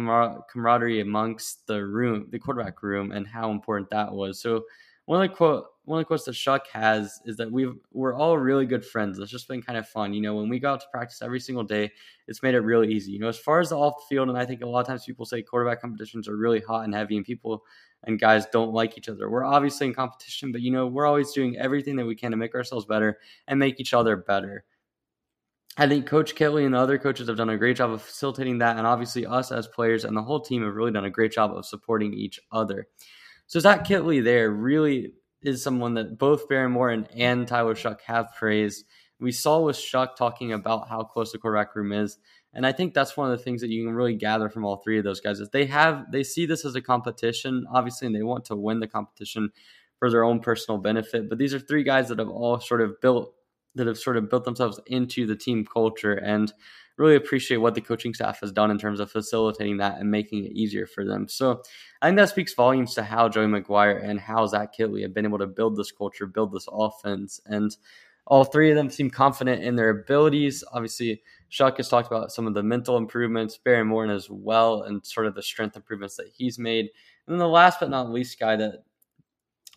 camaraderie 0.48 1.00
amongst 1.00 1.66
the 1.66 1.84
room, 1.84 2.26
the 2.30 2.38
quarterback 2.38 2.82
room, 2.82 3.12
and 3.12 3.26
how 3.26 3.50
important 3.50 3.90
that 3.90 4.12
was. 4.12 4.40
So 4.40 4.64
one 5.06 5.22
of 5.22 5.30
the 5.30 5.36
quote 5.36 5.66
one 5.86 5.98
of 5.98 6.04
the 6.04 6.06
quotes 6.06 6.24
that 6.24 6.32
Shough 6.32 6.66
has 6.72 7.20
is 7.26 7.36
that 7.36 7.50
we've 7.50 7.74
we're 7.92 8.14
all 8.14 8.38
really 8.38 8.64
good 8.64 8.84
friends. 8.84 9.18
It's 9.18 9.30
just 9.30 9.48
been 9.48 9.60
kind 9.60 9.78
of 9.78 9.86
fun. 9.86 10.14
You 10.14 10.22
know, 10.22 10.34
when 10.34 10.48
we 10.48 10.58
go 10.58 10.72
out 10.72 10.80
to 10.80 10.86
practice 10.90 11.20
every 11.20 11.40
single 11.40 11.64
day, 11.64 11.90
it's 12.26 12.42
made 12.42 12.54
it 12.54 12.60
really 12.60 12.90
easy. 12.90 13.12
You 13.12 13.18
know, 13.18 13.28
as 13.28 13.38
far 13.38 13.60
as 13.60 13.68
the 13.68 13.76
off 13.76 13.96
the 13.98 14.14
field, 14.14 14.30
and 14.30 14.38
I 14.38 14.46
think 14.46 14.62
a 14.62 14.66
lot 14.66 14.80
of 14.80 14.86
times 14.86 15.04
people 15.04 15.26
say 15.26 15.42
quarterback 15.42 15.82
competitions 15.82 16.26
are 16.26 16.36
really 16.36 16.60
hot 16.60 16.84
and 16.84 16.94
heavy, 16.94 17.16
and 17.16 17.26
people 17.26 17.64
and 18.04 18.18
guys 18.18 18.46
don't 18.46 18.72
like 18.72 18.96
each 18.96 19.08
other. 19.08 19.28
We're 19.28 19.44
obviously 19.44 19.86
in 19.86 19.94
competition, 19.94 20.52
but 20.52 20.62
you 20.62 20.70
know, 20.70 20.86
we're 20.86 21.06
always 21.06 21.32
doing 21.32 21.58
everything 21.58 21.96
that 21.96 22.06
we 22.06 22.14
can 22.14 22.30
to 22.30 22.36
make 22.36 22.54
ourselves 22.54 22.86
better 22.86 23.18
and 23.46 23.58
make 23.58 23.78
each 23.78 23.92
other 23.92 24.16
better. 24.16 24.64
I 25.76 25.88
think 25.88 26.06
Coach 26.06 26.34
Kittley 26.36 26.64
and 26.64 26.74
the 26.74 26.78
other 26.78 26.98
coaches 26.98 27.26
have 27.28 27.36
done 27.36 27.50
a 27.50 27.58
great 27.58 27.76
job 27.76 27.90
of 27.90 28.00
facilitating 28.00 28.58
that, 28.58 28.78
and 28.78 28.86
obviously 28.86 29.26
us 29.26 29.52
as 29.52 29.66
players 29.66 30.04
and 30.04 30.16
the 30.16 30.22
whole 30.22 30.40
team 30.40 30.62
have 30.62 30.76
really 30.76 30.92
done 30.92 31.04
a 31.04 31.10
great 31.10 31.32
job 31.32 31.54
of 31.54 31.66
supporting 31.66 32.14
each 32.14 32.40
other. 32.52 32.86
So 33.46 33.60
Zach 33.60 33.84
Kittley 33.84 34.22
there 34.22 34.50
really 34.50 35.12
is 35.42 35.62
someone 35.62 35.94
that 35.94 36.18
both 36.18 36.48
Behren 36.48 36.70
Morton 36.70 37.06
and 37.16 37.46
Tyler 37.46 37.74
Shough 37.74 38.00
have 38.06 38.34
praised. 38.38 38.84
We 39.20 39.32
saw 39.32 39.60
with 39.60 39.76
Shough 39.76 40.16
talking 40.16 40.52
about 40.52 40.88
how 40.88 41.04
close 41.04 41.32
the 41.32 41.38
quarterback 41.38 41.76
room 41.76 41.92
is. 41.92 42.18
And 42.54 42.66
I 42.66 42.72
think 42.72 42.94
that's 42.94 43.16
one 43.16 43.30
of 43.30 43.36
the 43.36 43.42
things 43.42 43.60
that 43.60 43.70
you 43.70 43.84
can 43.84 43.94
really 43.94 44.14
gather 44.14 44.48
from 44.48 44.64
all 44.64 44.76
three 44.76 44.98
of 44.98 45.04
those 45.04 45.20
guys 45.20 45.40
is 45.40 45.50
they 45.50 45.66
have 45.66 46.10
they 46.12 46.22
see 46.22 46.46
this 46.46 46.64
as 46.64 46.74
a 46.74 46.80
competition, 46.80 47.66
obviously, 47.72 48.06
and 48.06 48.14
they 48.14 48.22
want 48.22 48.44
to 48.46 48.56
win 48.56 48.80
the 48.80 48.86
competition 48.86 49.50
for 49.98 50.10
their 50.10 50.24
own 50.24 50.40
personal 50.40 50.78
benefit. 50.78 51.28
But 51.28 51.38
these 51.38 51.52
are 51.52 51.58
three 51.58 51.82
guys 51.82 52.08
that 52.08 52.18
have 52.20 52.28
all 52.28 52.60
sort 52.60 52.80
of 52.80 53.00
built 53.00 53.34
that 53.74 53.86
have 53.86 53.98
sort 53.98 54.16
of 54.16 54.30
built 54.30 54.44
themselves 54.44 54.80
into 54.86 55.26
the 55.26 55.36
team 55.36 55.64
culture 55.64 56.14
and 56.14 56.52
really 56.96 57.16
appreciate 57.16 57.56
what 57.56 57.74
the 57.74 57.80
coaching 57.80 58.14
staff 58.14 58.40
has 58.40 58.52
done 58.52 58.70
in 58.70 58.78
terms 58.78 59.00
of 59.00 59.10
facilitating 59.10 59.78
that 59.78 59.98
and 59.98 60.10
making 60.10 60.44
it 60.44 60.52
easier 60.52 60.86
for 60.86 61.04
them. 61.04 61.26
So 61.28 61.62
I 62.00 62.06
think 62.06 62.18
that 62.18 62.28
speaks 62.28 62.54
volumes 62.54 62.94
to 62.94 63.02
how 63.02 63.28
Joey 63.28 63.46
McGuire 63.46 64.02
and 64.04 64.20
how 64.20 64.46
Zach 64.46 64.76
Kittley 64.76 65.02
have 65.02 65.12
been 65.12 65.26
able 65.26 65.38
to 65.38 65.46
build 65.46 65.76
this 65.76 65.90
culture, 65.90 66.26
build 66.26 66.52
this 66.52 66.68
offense. 66.70 67.40
And 67.46 67.76
all 68.26 68.44
three 68.44 68.70
of 68.70 68.76
them 68.76 68.90
seem 68.90 69.10
confident 69.10 69.62
in 69.62 69.74
their 69.74 69.90
abilities. 69.90 70.62
Obviously, 70.72 71.20
Shough 71.50 71.76
has 71.76 71.88
talked 71.88 72.06
about 72.06 72.32
some 72.32 72.46
of 72.46 72.54
the 72.54 72.62
mental 72.62 72.96
improvements, 72.96 73.58
Behren 73.64 73.86
Morton 73.86 74.14
as 74.14 74.30
well, 74.30 74.82
and 74.82 75.04
sort 75.04 75.26
of 75.26 75.34
the 75.34 75.42
strength 75.42 75.76
improvements 75.76 76.16
that 76.16 76.30
he's 76.32 76.58
made. 76.58 76.90
And 77.26 77.34
then 77.34 77.38
the 77.38 77.48
last 77.48 77.80
but 77.80 77.90
not 77.90 78.10
least 78.10 78.38
guy 78.38 78.56
that 78.56 78.84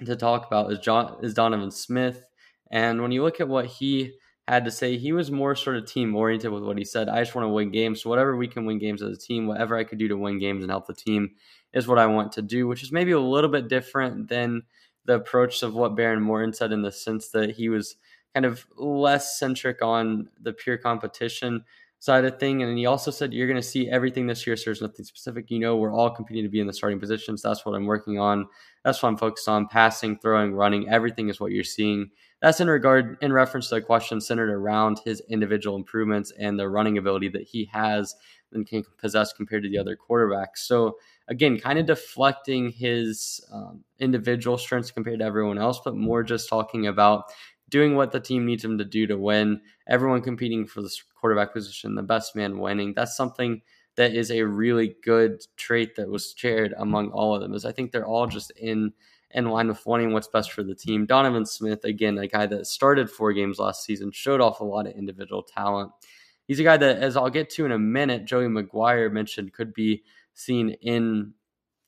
to 0.06 0.16
talk 0.16 0.46
about 0.46 0.72
is 0.72 0.80
John 0.80 1.18
is 1.24 1.34
Donovan 1.34 1.72
Smith. 1.72 2.26
And 2.72 3.02
when 3.02 3.12
you 3.12 3.24
look 3.24 3.40
at 3.40 3.48
what 3.48 3.66
he 3.66 4.14
had 4.48 4.66
to 4.66 4.72
say, 4.72 4.98
he 4.98 5.12
was 5.12 5.30
more 5.30 5.56
sort 5.56 5.78
of 5.78 5.86
team 5.86 6.16
oriented 6.16 6.52
with 6.52 6.64
what 6.64 6.78
he 6.78 6.86
said. 6.86 7.10
I 7.10 7.22
just 7.22 7.36
want 7.36 7.46
to 7.46 7.50
win 7.50 7.72
games. 7.72 8.02
So 8.02 8.10
whatever 8.10 8.36
we 8.36 8.48
can 8.48 8.66
win 8.66 8.80
games 8.80 9.02
as 9.02 9.16
a 9.16 9.20
team, 9.20 9.48
whatever 9.48 9.78
I 9.78 9.84
could 9.84 9.98
do 9.98 10.08
to 10.08 10.18
win 10.18 10.40
games 10.40 10.64
and 10.64 10.72
help 10.72 10.88
the 10.88 10.94
team 10.94 11.32
is 11.74 11.88
what 11.88 12.00
I 12.00 12.06
want 12.06 12.32
to 12.34 12.42
do, 12.42 12.68
which 12.68 12.84
is 12.84 12.92
maybe 12.92 13.12
a 13.12 13.20
little 13.20 13.50
bit 13.50 13.68
different 13.68 14.30
than 14.30 14.64
the 15.06 15.16
approach 15.16 15.64
of 15.64 15.74
what 15.74 15.96
Behren 15.96 16.22
Morton 16.22 16.54
said 16.54 16.72
in 16.72 16.82
the 16.82 16.92
sense 16.92 17.30
that 17.30 17.52
he 17.52 17.70
was 17.70 17.96
kind 18.34 18.46
of 18.46 18.66
less 18.76 19.40
centric 19.40 19.82
on 19.82 20.30
the 20.42 20.54
pure 20.54 20.78
competition 20.78 21.64
side 22.00 22.26
of 22.26 22.40
thing. 22.40 22.62
And 22.62 22.78
he 22.78 22.86
also 22.86 23.12
said, 23.12 23.34
You're 23.34 23.48
going 23.48 23.62
to 23.62 23.68
see 23.68 23.90
everything 23.90 24.28
this 24.28 24.46
year. 24.46 24.56
So 24.56 24.66
there's 24.66 24.82
nothing 24.82 25.06
specific. 25.06 25.50
You 25.50 25.60
know, 25.60 25.78
we're 25.78 25.94
all 25.94 26.10
competing 26.10 26.44
to 26.44 26.50
be 26.50 26.60
in 26.60 26.68
the 26.68 26.74
starting 26.74 27.00
positions. 27.00 27.42
That's 27.42 27.66
what 27.66 27.76
I'm 27.76 27.86
working 27.86 28.20
on. 28.20 28.48
That's 28.84 29.02
what 29.02 29.10
I'm 29.10 29.18
focused 29.18 29.48
on. 29.48 29.68
Passing, 29.68 30.18
throwing, 30.20 30.54
running. 30.54 30.90
Everything 30.90 31.30
is 31.30 31.40
what 31.40 31.52
you're 31.52 31.64
seeing. 31.64 32.12
That's 32.42 32.60
in 32.60 32.70
regard, 32.70 33.18
in 33.22 33.34
reference 33.34 33.70
to 33.70 33.78
a 33.78 33.82
question 33.82 34.22
centered 34.22 34.52
around 34.52 35.00
his 35.04 35.22
individual 35.30 35.76
improvements 35.76 36.32
and 36.38 36.60
the 36.60 36.70
running 36.70 36.98
ability 36.98 37.30
that 37.30 37.44
he 37.44 37.66
has 37.74 38.16
and 38.52 38.66
can 38.66 38.84
possess 38.98 39.34
compared 39.34 39.64
to 39.64 39.70
the 39.70 39.78
other 39.78 39.98
quarterbacks. 39.98 40.58
So, 40.58 40.98
again, 41.28 41.60
kind 41.60 41.80
of 41.80 41.88
deflecting 41.88 42.72
his 42.72 43.44
um, 43.52 43.84
individual 44.00 44.58
strengths 44.58 44.92
compared 44.92 45.20
to 45.20 45.26
everyone 45.26 45.58
else, 45.58 45.82
but 45.84 45.96
more 45.96 46.24
just 46.24 46.48
talking 46.48 46.88
about 46.88 47.26
doing 47.70 47.96
what 47.96 48.12
the 48.12 48.20
team 48.20 48.46
needs 48.46 48.64
him 48.64 48.78
to 48.78 48.86
do 48.86 49.08
to 49.08 49.18
win, 49.18 49.60
everyone 49.88 50.22
competing 50.22 50.66
for 50.66 50.82
the 50.82 50.96
quarterback 51.20 51.54
position, 51.54 51.96
the 51.96 52.04
best 52.04 52.36
man 52.36 52.60
winning. 52.60 52.94
That's 52.94 53.18
something 53.18 53.62
that 53.96 54.14
is 54.14 54.32
a 54.32 54.44
really 54.44 54.96
good 55.04 55.42
trait 55.58 55.96
that 55.96 56.08
was 56.08 56.34
shared 56.38 56.74
among 56.78 57.10
all 57.12 57.36
of 57.36 57.42
them. 57.42 57.54
Is 57.54 57.66
I 57.66 57.72
think 57.72 57.92
they're 57.92 58.06
all 58.06 58.28
just 58.28 58.52
in 58.52 58.94
in 59.32 59.46
line 59.46 59.68
with 59.68 59.86
wanting 59.86 60.14
what's 60.14 60.28
best 60.28 60.52
for 60.52 60.64
the 60.64 60.76
team. 60.76 61.06
Donovan 61.06 61.46
Smith, 61.46 61.84
again, 61.84 62.18
a 62.18 62.28
guy 62.28 62.46
that 62.46 62.68
started 62.68 63.10
four 63.10 63.34
games 63.34 63.60
last 63.60 63.84
season, 63.84 64.12
showed 64.12 64.42
off 64.42 64.60
a 64.60 64.64
lot 64.64 64.88
of 64.88 64.94
individual 64.94 65.44
talent. 65.44 65.92
He's 66.48 66.60
a 66.60 66.64
guy 66.64 66.78
that, 66.78 67.00
as 67.00 67.18
I'll 67.18 67.30
get 67.30 67.50
to 67.52 67.66
in 67.66 67.74
a 67.74 67.80
minute, 67.80 68.26
Joey 68.26 68.48
McGuire 68.48 69.12
mentioned 69.12 69.54
could 69.54 69.74
be 69.74 70.04
seen 70.34 70.70
in 70.82 71.34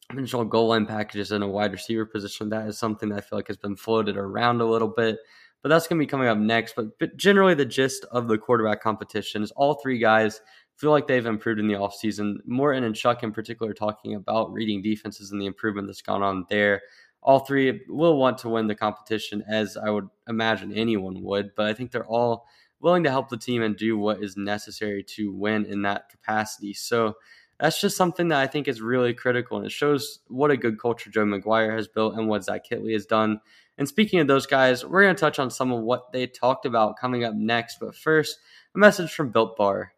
potential 0.10 0.44
goal 0.44 0.70
line 0.70 0.86
packages 0.86 1.32
in 1.32 1.44
a 1.44 1.48
wide 1.48 1.72
receiver 1.72 2.06
position. 2.06 2.50
That 2.50 2.68
is 2.68 2.78
something 2.78 3.10
that 3.10 3.20
I 3.20 3.22
feel 3.22 3.40
like 3.40 3.48
has 3.48 3.58
been 3.58 3.76
floated 3.76 4.18
around 4.18 4.60
a 4.60 4.66
little 4.66 4.88
bit 4.88 5.20
but 5.62 5.70
that's 5.70 5.88
going 5.88 6.00
to 6.00 6.04
be 6.04 6.10
coming 6.10 6.28
up 6.28 6.38
next. 6.38 6.76
But, 6.76 6.98
but 7.00 7.18
generally, 7.18 7.54
the 7.54 7.66
gist 7.66 8.06
of 8.12 8.28
the 8.28 8.38
quarterback 8.38 8.82
competition 8.82 9.44
is 9.44 9.52
all 9.52 9.76
three 9.76 10.00
guys 10.00 10.42
feel 10.78 10.92
like 10.92 11.08
they've 11.08 11.26
improved 11.26 11.60
in 11.60 11.68
the 11.68 11.74
offseason. 11.74 12.36
Morton 12.46 12.86
and 12.86 12.96
Shough, 12.96 13.22
in 13.22 13.34
particular, 13.34 13.74
talking 13.74 14.16
about 14.16 14.54
reading 14.54 14.82
defenses 14.82 15.32
and 15.32 15.42
the 15.42 15.46
improvement 15.46 15.88
that's 15.88 16.02
gone 16.02 16.24
on 16.24 16.46
there. 16.50 16.82
All 17.22 17.40
three 17.40 17.82
will 17.88 18.18
want 18.18 18.38
to 18.40 18.50
win 18.50 18.68
the 18.68 18.76
competition, 18.76 19.44
as 19.48 19.78
I 19.78 19.90
would 19.90 20.08
imagine 20.28 20.74
anyone 20.74 21.22
would, 21.24 21.52
but 21.56 21.66
I 21.66 21.74
think 21.74 21.92
they're 21.92 22.06
all 22.08 22.46
willing 22.80 23.04
to 23.04 23.12
help 23.12 23.30
the 23.30 23.38
team 23.38 23.62
and 23.62 23.76
do 23.76 23.98
what 23.98 24.24
is 24.24 24.38
necessary 24.38 25.04
to 25.04 25.34
win 25.34 25.66
in 25.66 25.82
that 25.82 26.10
capacity. 26.10 26.74
So 26.74 27.16
that's 27.60 27.82
just 27.82 27.98
something 27.98 28.30
that 28.30 28.40
I 28.40 28.48
think 28.48 28.70
is 28.70 28.82
really 28.82 29.14
critical, 29.14 29.58
and 29.58 29.66
it 29.66 29.72
shows 29.72 30.20
what 30.28 30.50
a 30.50 30.56
good 30.56 30.80
culture 30.80 31.10
Joe 31.10 31.26
McGuire 31.26 31.76
has 31.76 31.90
built 31.90 32.16
and 32.16 32.30
what 32.30 32.46
Zach 32.46 32.62
Kittley 32.70 32.94
has 32.94 33.06
done 33.06 33.42
And 33.80 33.88
speaking 33.88 34.20
of 34.20 34.28
those 34.28 34.46
guys, 34.46 34.86
we're 34.86 35.04
going 35.04 35.16
to 35.16 35.20
touch 35.20 35.40
on 35.40 35.50
some 35.50 35.72
of 35.72 35.82
what 35.82 36.12
they 36.12 36.28
talked 36.28 36.66
about 36.66 37.00
coming 37.00 37.24
up 37.24 37.34
next. 37.34 37.78
But 37.80 37.96
first, 37.96 38.38
a 38.76 38.78
message 38.78 39.14
from 39.14 39.32
Built 39.32 39.56
Bar. 39.56 39.94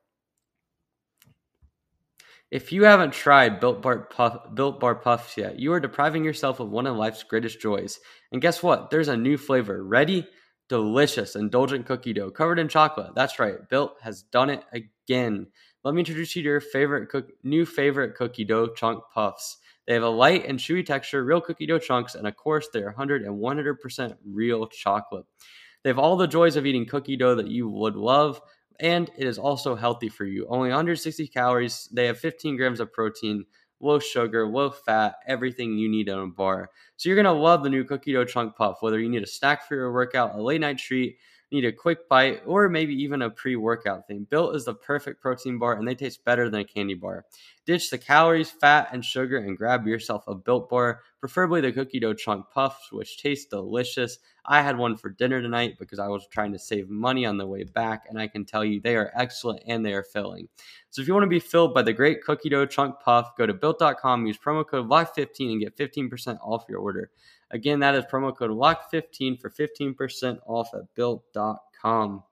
If 2.51 2.73
you 2.73 2.83
haven't 2.83 3.13
tried 3.13 3.61
Built 3.61 3.81
Bar, 3.81 3.99
Puff, 3.99 4.53
Built 4.53 4.81
Bar 4.81 4.95
Puffs 4.95 5.37
yet, 5.37 5.57
you 5.57 5.71
are 5.71 5.79
depriving 5.79 6.25
yourself 6.25 6.59
of 6.59 6.69
one 6.69 6.85
of 6.85 6.97
life's 6.97 7.23
greatest 7.23 7.61
joys. 7.61 7.97
And 8.33 8.41
guess 8.41 8.61
what? 8.61 8.89
There's 8.89 9.07
a 9.07 9.15
new 9.15 9.37
flavor. 9.37 9.85
Ready? 9.85 10.27
Delicious, 10.67 11.37
indulgent 11.37 11.85
cookie 11.85 12.11
dough 12.11 12.29
covered 12.29 12.59
in 12.59 12.67
chocolate. 12.67 13.15
That's 13.15 13.39
right. 13.39 13.55
Built 13.69 13.95
has 14.01 14.23
done 14.23 14.49
it 14.49 14.65
again. 14.73 15.47
Let 15.85 15.93
me 15.93 16.01
introduce 16.01 16.35
you 16.35 16.43
to 16.43 16.49
your 16.49 16.59
favorite 16.59 17.07
cook, 17.07 17.29
new 17.43 17.65
favorite 17.65 18.15
cookie 18.15 18.43
dough 18.43 18.67
chunk 18.67 19.01
puffs. 19.13 19.57
They 19.87 19.93
have 19.93 20.03
a 20.03 20.09
light 20.09 20.45
and 20.45 20.59
chewy 20.59 20.85
texture, 20.85 21.23
real 21.23 21.39
cookie 21.39 21.65
dough 21.65 21.79
chunks, 21.79 22.15
and 22.15 22.27
of 22.27 22.35
course, 22.35 22.67
they're 22.73 22.87
100 22.87 23.23
and 23.23 23.39
100% 23.39 24.17
real 24.25 24.67
chocolate. 24.67 25.25
They 25.83 25.89
have 25.89 25.99
all 25.99 26.17
the 26.17 26.27
joys 26.27 26.57
of 26.57 26.65
eating 26.65 26.85
cookie 26.85 27.17
dough 27.17 27.35
that 27.35 27.47
you 27.47 27.69
would 27.69 27.95
love, 27.95 28.41
and 28.81 29.09
it 29.17 29.27
is 29.27 29.37
also 29.37 29.75
healthy 29.75 30.09
for 30.09 30.25
you. 30.25 30.47
Only 30.49 30.69
160 30.69 31.27
calories. 31.27 31.87
They 31.91 32.07
have 32.07 32.19
15 32.19 32.57
grams 32.57 32.79
of 32.79 32.91
protein, 32.93 33.45
low 33.79 33.99
sugar, 33.99 34.47
low 34.47 34.71
fat, 34.71 35.15
everything 35.27 35.77
you 35.77 35.89
need 35.89 36.09
in 36.09 36.17
a 36.19 36.27
bar. 36.27 36.69
So 36.97 37.09
you're 37.09 37.15
gonna 37.21 37.33
love 37.33 37.63
the 37.63 37.69
new 37.69 37.83
cookie 37.83 38.13
dough 38.13 38.25
chunk 38.25 38.55
puff. 38.55 38.77
Whether 38.81 38.99
you 38.99 39.09
need 39.09 39.23
a 39.23 39.27
snack 39.27 39.67
for 39.67 39.75
your 39.75 39.93
workout, 39.93 40.35
a 40.35 40.41
late 40.41 40.61
night 40.61 40.77
treat, 40.79 41.17
need 41.51 41.65
a 41.65 41.71
quick 41.71 42.07
bite, 42.07 42.41
or 42.45 42.69
maybe 42.69 42.93
even 42.93 43.21
a 43.21 43.29
pre 43.29 43.55
workout 43.55 44.07
thing. 44.07 44.25
Built 44.29 44.55
is 44.55 44.65
the 44.65 44.73
perfect 44.73 45.21
protein 45.21 45.59
bar 45.59 45.73
and 45.73 45.87
they 45.87 45.95
taste 45.95 46.23
better 46.23 46.49
than 46.49 46.61
a 46.61 46.65
candy 46.65 46.93
bar. 46.93 47.25
Ditch 47.65 47.89
the 47.89 47.97
calories, 47.97 48.49
fat, 48.49 48.89
and 48.91 49.03
sugar 49.03 49.37
and 49.37 49.57
grab 49.57 49.85
yourself 49.85 50.23
a 50.27 50.35
built 50.35 50.69
bar, 50.69 51.01
preferably 51.19 51.61
the 51.61 51.71
cookie 51.71 51.99
dough 51.99 52.13
chunk 52.13 52.45
puffs, 52.51 52.91
which 52.91 53.21
taste 53.21 53.49
delicious. 53.49 54.17
I 54.45 54.61
had 54.61 54.77
one 54.77 54.97
for 54.97 55.09
dinner 55.09 55.41
tonight 55.41 55.75
because 55.77 55.99
I 55.99 56.07
was 56.07 56.25
trying 56.27 56.51
to 56.53 56.59
save 56.59 56.89
money 56.89 57.25
on 57.25 57.37
the 57.37 57.45
way 57.45 57.63
back, 57.63 58.05
and 58.09 58.19
I 58.19 58.27
can 58.27 58.43
tell 58.43 58.65
you 58.65 58.81
they 58.81 58.95
are 58.95 59.11
excellent 59.13 59.61
and 59.67 59.85
they 59.85 59.93
are 59.93 60.03
filling. 60.03 60.47
So 60.89 61.01
if 61.01 61.07
you 61.07 61.13
want 61.13 61.25
to 61.25 61.29
be 61.29 61.39
filled 61.39 61.75
by 61.75 61.83
the 61.83 61.93
great 61.93 62.23
cookie 62.23 62.49
dough 62.49 62.65
chunk 62.65 62.99
puff, 62.99 63.35
go 63.37 63.45
to 63.45 63.53
built.com, 63.53 64.25
use 64.25 64.39
promo 64.39 64.67
code 64.67 64.89
LOCK15 64.89 65.51
and 65.51 65.61
get 65.61 65.77
15% 65.77 66.39
off 66.41 66.65
your 66.67 66.79
order. 66.79 67.11
Again, 67.51 67.79
that 67.81 67.95
is 67.95 68.05
promo 68.05 68.35
code 68.35 68.51
LOCK15 68.51 69.39
for 69.39 69.49
15% 69.49 70.39
off 70.47 70.69
at 70.73 70.81
built.com. 70.95 72.23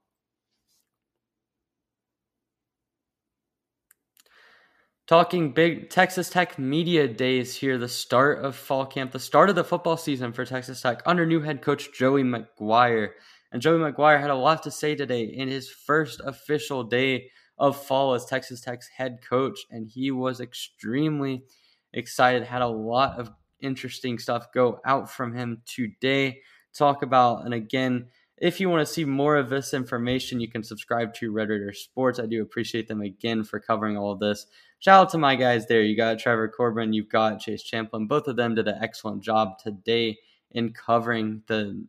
Talking 5.07 5.53
big 5.53 5.89
Texas 5.89 6.29
Tech 6.29 6.59
Media 6.59 7.07
Days 7.07 7.55
here, 7.55 7.79
the 7.79 7.87
start 7.87 8.45
of 8.45 8.55
fall 8.55 8.85
camp, 8.85 9.11
the 9.11 9.19
start 9.19 9.49
of 9.49 9.55
the 9.55 9.63
football 9.63 9.97
season 9.97 10.31
for 10.31 10.45
Texas 10.45 10.81
Tech 10.81 11.01
under 11.05 11.25
new 11.25 11.41
head 11.41 11.63
coach 11.63 11.89
Joey 11.97 12.23
McGuire. 12.23 13.09
And 13.51 13.61
Joey 13.61 13.79
McGuire 13.79 14.21
had 14.21 14.29
a 14.29 14.35
lot 14.35 14.61
to 14.63 14.71
say 14.71 14.95
today 14.95 15.23
in 15.23 15.47
his 15.47 15.67
first 15.67 16.21
official 16.23 16.83
day 16.83 17.31
of 17.57 17.83
fall 17.83 18.13
as 18.13 18.25
Texas 18.25 18.61
Tech's 18.61 18.87
head 18.87 19.19
coach, 19.27 19.59
and 19.71 19.87
he 19.87 20.11
was 20.11 20.39
extremely 20.39 21.43
excited, 21.91 22.43
had 22.43 22.61
a 22.61 22.67
lot 22.67 23.19
of 23.19 23.31
interesting 23.61 24.19
stuff 24.19 24.51
go 24.53 24.79
out 24.85 25.09
from 25.09 25.33
him 25.33 25.61
today. 25.65 26.41
Talk 26.73 27.03
about, 27.03 27.45
and 27.45 27.53
again, 27.53 28.07
if 28.37 28.59
you 28.59 28.69
want 28.69 28.87
to 28.87 28.93
see 28.93 29.03
more 29.03 29.35
of 29.35 29.49
this 29.49 29.73
information, 29.73 30.39
you 30.39 30.49
can 30.49 30.63
subscribe 30.63 31.13
to 31.15 31.31
Red 31.31 31.49
Raider 31.49 31.73
Sports. 31.73 32.19
I 32.19 32.25
do 32.25 32.41
appreciate 32.41 32.87
them 32.87 33.01
again 33.01 33.43
for 33.43 33.59
covering 33.59 33.97
all 33.97 34.11
of 34.11 34.19
this. 34.19 34.45
Shout 34.79 35.01
out 35.01 35.09
to 35.09 35.17
my 35.17 35.35
guys 35.35 35.67
there. 35.67 35.81
You 35.81 35.97
got 35.97 36.19
Trevor 36.19 36.47
Corbin, 36.47 36.93
you've 36.93 37.09
got 37.09 37.39
Chase 37.39 37.63
Champlin. 37.63 38.07
Both 38.07 38.27
of 38.27 38.37
them 38.37 38.55
did 38.55 38.67
an 38.67 38.77
excellent 38.81 39.21
job 39.21 39.59
today 39.59 40.17
in 40.51 40.71
covering 40.71 41.43
the 41.47 41.85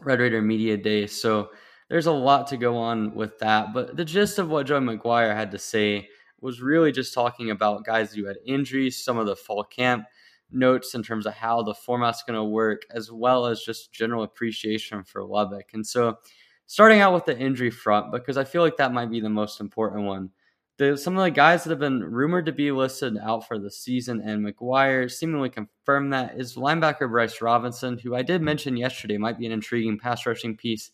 Red 0.00 0.20
Raider 0.20 0.40
Media 0.40 0.76
Day. 0.76 1.06
So 1.06 1.50
there's 1.90 2.06
a 2.06 2.12
lot 2.12 2.46
to 2.48 2.56
go 2.56 2.76
on 2.76 3.14
with 3.14 3.38
that. 3.40 3.74
But 3.74 3.96
the 3.96 4.04
gist 4.04 4.38
of 4.38 4.48
what 4.48 4.66
Joe 4.66 4.80
McGuire 4.80 5.34
had 5.34 5.50
to 5.50 5.58
say 5.58 6.08
was 6.40 6.62
really 6.62 6.92
just 6.92 7.12
talking 7.12 7.50
about 7.50 7.84
guys 7.84 8.14
who 8.14 8.24
had 8.24 8.36
injuries, 8.46 9.02
some 9.02 9.18
of 9.18 9.26
the 9.26 9.36
fall 9.36 9.64
camp 9.64 10.04
notes 10.50 10.94
in 10.94 11.02
terms 11.02 11.26
of 11.26 11.34
how 11.34 11.62
the 11.62 11.74
format's 11.74 12.22
going 12.22 12.36
to 12.38 12.44
work, 12.44 12.82
as 12.90 13.10
well 13.12 13.46
as 13.46 13.62
just 13.62 13.92
general 13.92 14.22
appreciation 14.22 15.04
for 15.04 15.24
Lubbock. 15.24 15.70
And 15.74 15.86
so, 15.86 16.18
starting 16.66 17.00
out 17.00 17.14
with 17.14 17.24
the 17.24 17.38
injury 17.38 17.70
front, 17.70 18.12
because 18.12 18.36
I 18.36 18.44
feel 18.44 18.62
like 18.62 18.76
that 18.76 18.92
might 18.92 19.10
be 19.10 19.20
the 19.20 19.30
most 19.30 19.60
important 19.60 20.04
one. 20.04 20.30
The, 20.78 20.96
some 20.96 21.18
of 21.18 21.24
the 21.24 21.30
guys 21.30 21.64
that 21.64 21.70
have 21.70 21.80
been 21.80 22.04
rumored 22.04 22.46
to 22.46 22.52
be 22.52 22.70
listed 22.70 23.18
out 23.18 23.48
for 23.48 23.58
the 23.58 23.70
season, 23.70 24.20
and 24.20 24.46
McGuire 24.46 25.10
seemingly 25.10 25.50
confirmed 25.50 26.12
that, 26.12 26.38
is 26.38 26.54
linebacker 26.54 27.10
Bryce 27.10 27.42
Robinson, 27.42 27.98
who 27.98 28.14
I 28.14 28.22
did 28.22 28.42
mention 28.42 28.76
yesterday 28.76 29.18
might 29.18 29.38
be 29.38 29.46
an 29.46 29.52
intriguing 29.52 29.98
pass 29.98 30.24
rushing 30.24 30.56
piece. 30.56 30.92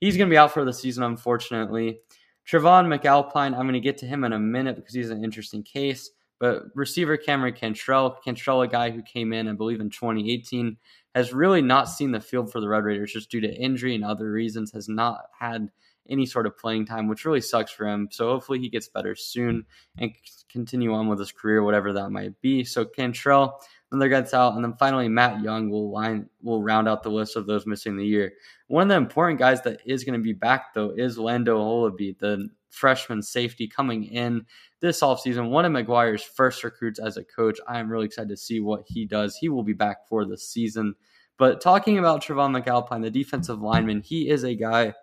He's 0.00 0.16
going 0.16 0.28
to 0.28 0.32
be 0.32 0.38
out 0.38 0.52
for 0.52 0.64
the 0.64 0.72
season, 0.72 1.04
unfortunately. 1.04 2.00
Trevon 2.48 2.86
McAlpine, 2.86 3.54
I'm 3.54 3.68
going 3.68 3.74
to 3.74 3.80
get 3.80 3.98
to 3.98 4.06
him 4.06 4.24
in 4.24 4.32
a 4.32 4.38
minute 4.38 4.74
because 4.74 4.94
he's 4.94 5.10
an 5.10 5.22
interesting 5.22 5.62
case. 5.62 6.10
But 6.40 6.64
receiver 6.74 7.16
Cameron 7.16 7.54
Cantrell, 7.54 8.18
Cantrell, 8.24 8.62
a 8.62 8.66
guy 8.66 8.90
who 8.90 9.02
came 9.02 9.32
in, 9.32 9.46
I 9.46 9.52
believe, 9.52 9.80
in 9.80 9.90
2018, 9.90 10.76
has 11.14 11.32
really 11.32 11.60
not 11.60 11.88
seen 11.88 12.10
the 12.10 12.20
field 12.20 12.50
for 12.50 12.60
the 12.60 12.68
Red 12.68 12.84
Raiders 12.84 13.12
just 13.12 13.30
due 13.30 13.42
to 13.42 13.54
injury 13.54 13.94
and 13.94 14.04
other 14.04 14.32
reasons, 14.32 14.72
has 14.72 14.88
not 14.88 15.26
had 15.38 15.70
any 16.08 16.26
sort 16.26 16.46
of 16.46 16.56
playing 16.56 16.86
time, 16.86 17.08
which 17.08 17.24
really 17.24 17.40
sucks 17.40 17.70
for 17.70 17.86
him. 17.86 18.08
So 18.10 18.30
hopefully 18.30 18.58
he 18.58 18.68
gets 18.68 18.88
better 18.88 19.14
soon 19.14 19.64
and 19.98 20.12
continue 20.48 20.92
on 20.92 21.08
with 21.08 21.18
his 21.18 21.30
career, 21.30 21.62
whatever 21.62 21.92
that 21.92 22.10
might 22.10 22.40
be. 22.40 22.64
So 22.64 22.84
Cantrell, 22.84 23.60
another 23.92 24.08
gets 24.08 24.34
out, 24.34 24.54
and 24.54 24.64
then 24.64 24.74
finally 24.78 25.08
Matt 25.08 25.42
Young 25.42 25.70
will 25.70 25.90
line 25.90 26.28
will 26.42 26.62
round 26.62 26.88
out 26.88 27.02
the 27.02 27.10
list 27.10 27.36
of 27.36 27.46
those 27.46 27.66
missing 27.66 27.96
the 27.96 28.06
year. 28.06 28.32
One 28.66 28.84
of 28.84 28.88
the 28.88 28.96
important 28.96 29.38
guys 29.38 29.62
that 29.62 29.80
is 29.84 30.04
going 30.04 30.18
to 30.18 30.24
be 30.24 30.32
back 30.32 30.74
though 30.74 30.90
is 30.96 31.18
Lando 31.18 31.58
Holaby, 31.58 32.18
the 32.18 32.48
freshman 32.70 33.22
safety 33.22 33.68
coming 33.68 34.04
in 34.04 34.46
this 34.80 35.00
offseason. 35.02 35.50
One 35.50 35.64
of 35.64 35.72
McGuire's 35.72 36.22
first 36.22 36.64
recruits 36.64 36.98
as 36.98 37.16
a 37.16 37.24
coach. 37.24 37.58
I 37.68 37.78
am 37.78 37.90
really 37.90 38.06
excited 38.06 38.30
to 38.30 38.36
see 38.36 38.60
what 38.60 38.84
he 38.86 39.04
does. 39.04 39.36
He 39.36 39.48
will 39.48 39.62
be 39.62 39.72
back 39.72 40.08
for 40.08 40.24
the 40.24 40.38
season. 40.38 40.94
But 41.36 41.60
talking 41.60 41.98
about 41.98 42.22
Trevon 42.22 42.58
McAlpine, 42.58 43.02
the 43.02 43.10
defensive 43.10 43.60
lineman, 43.60 44.02
he 44.02 44.28
is 44.28 44.44
a 44.44 44.54
guy 44.54 44.94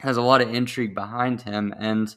has 0.00 0.16
a 0.16 0.22
lot 0.22 0.40
of 0.40 0.54
intrigue 0.54 0.94
behind 0.94 1.42
him, 1.42 1.74
and 1.78 2.14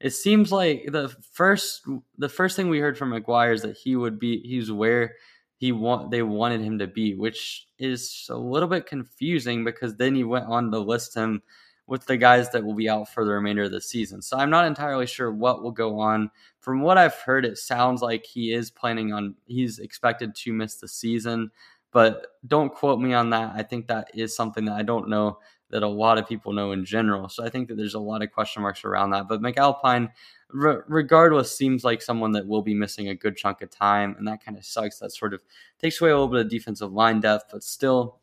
it 0.00 0.10
seems 0.10 0.50
like 0.50 0.86
the 0.88 1.14
first 1.32 1.86
the 2.18 2.28
first 2.28 2.56
thing 2.56 2.68
we 2.68 2.80
heard 2.80 2.98
from 2.98 3.12
McGuire 3.12 3.54
is 3.54 3.62
that 3.62 3.76
he 3.76 3.96
would 3.96 4.18
be 4.18 4.40
he's 4.40 4.72
where 4.72 5.14
he 5.56 5.72
want 5.72 6.10
they 6.10 6.22
wanted 6.22 6.60
him 6.60 6.78
to 6.78 6.86
be, 6.86 7.14
which 7.14 7.66
is 7.78 8.26
a 8.30 8.36
little 8.36 8.68
bit 8.68 8.86
confusing 8.86 9.64
because 9.64 9.96
then 9.96 10.14
he 10.14 10.24
went 10.24 10.46
on 10.46 10.70
to 10.70 10.78
list 10.78 11.14
him 11.14 11.42
with 11.90 12.06
the 12.06 12.16
guys 12.16 12.48
that 12.52 12.64
will 12.64 12.72
be 12.72 12.88
out 12.88 13.08
for 13.08 13.24
the 13.24 13.32
remainder 13.32 13.64
of 13.64 13.72
the 13.72 13.80
season. 13.80 14.22
So 14.22 14.38
I'm 14.38 14.48
not 14.48 14.64
entirely 14.64 15.08
sure 15.08 15.32
what 15.32 15.60
will 15.60 15.72
go 15.72 15.98
on. 15.98 16.30
From 16.60 16.82
what 16.82 16.96
I've 16.96 17.16
heard, 17.16 17.44
it 17.44 17.58
sounds 17.58 18.00
like 18.00 18.24
he 18.24 18.52
is 18.52 18.70
planning 18.70 19.12
on, 19.12 19.34
he's 19.46 19.80
expected 19.80 20.36
to 20.36 20.52
miss 20.52 20.76
the 20.76 20.86
season, 20.86 21.50
but 21.90 22.28
don't 22.46 22.72
quote 22.72 23.00
me 23.00 23.12
on 23.12 23.30
that. 23.30 23.54
I 23.56 23.64
think 23.64 23.88
that 23.88 24.12
is 24.14 24.36
something 24.36 24.66
that 24.66 24.76
I 24.76 24.82
don't 24.82 25.08
know 25.08 25.40
that 25.70 25.82
a 25.82 25.88
lot 25.88 26.16
of 26.16 26.28
people 26.28 26.52
know 26.52 26.70
in 26.70 26.84
general. 26.84 27.28
So 27.28 27.44
I 27.44 27.48
think 27.48 27.66
that 27.66 27.76
there's 27.76 27.94
a 27.94 28.00
lot 28.00 28.22
of 28.22 28.30
question 28.30 28.62
marks 28.62 28.84
around 28.84 29.10
that. 29.10 29.26
But 29.26 29.42
McAlpine, 29.42 30.10
re- 30.50 30.82
regardless, 30.86 31.56
seems 31.56 31.82
like 31.82 32.02
someone 32.02 32.30
that 32.32 32.46
will 32.46 32.62
be 32.62 32.74
missing 32.74 33.08
a 33.08 33.16
good 33.16 33.36
chunk 33.36 33.62
of 33.62 33.70
time, 33.70 34.14
and 34.16 34.28
that 34.28 34.44
kind 34.44 34.56
of 34.56 34.64
sucks. 34.64 35.00
That 35.00 35.10
sort 35.10 35.34
of 35.34 35.42
takes 35.80 36.00
away 36.00 36.10
a 36.10 36.14
little 36.14 36.28
bit 36.28 36.46
of 36.46 36.50
defensive 36.50 36.92
line 36.92 37.18
depth, 37.18 37.46
but 37.50 37.64
still 37.64 38.19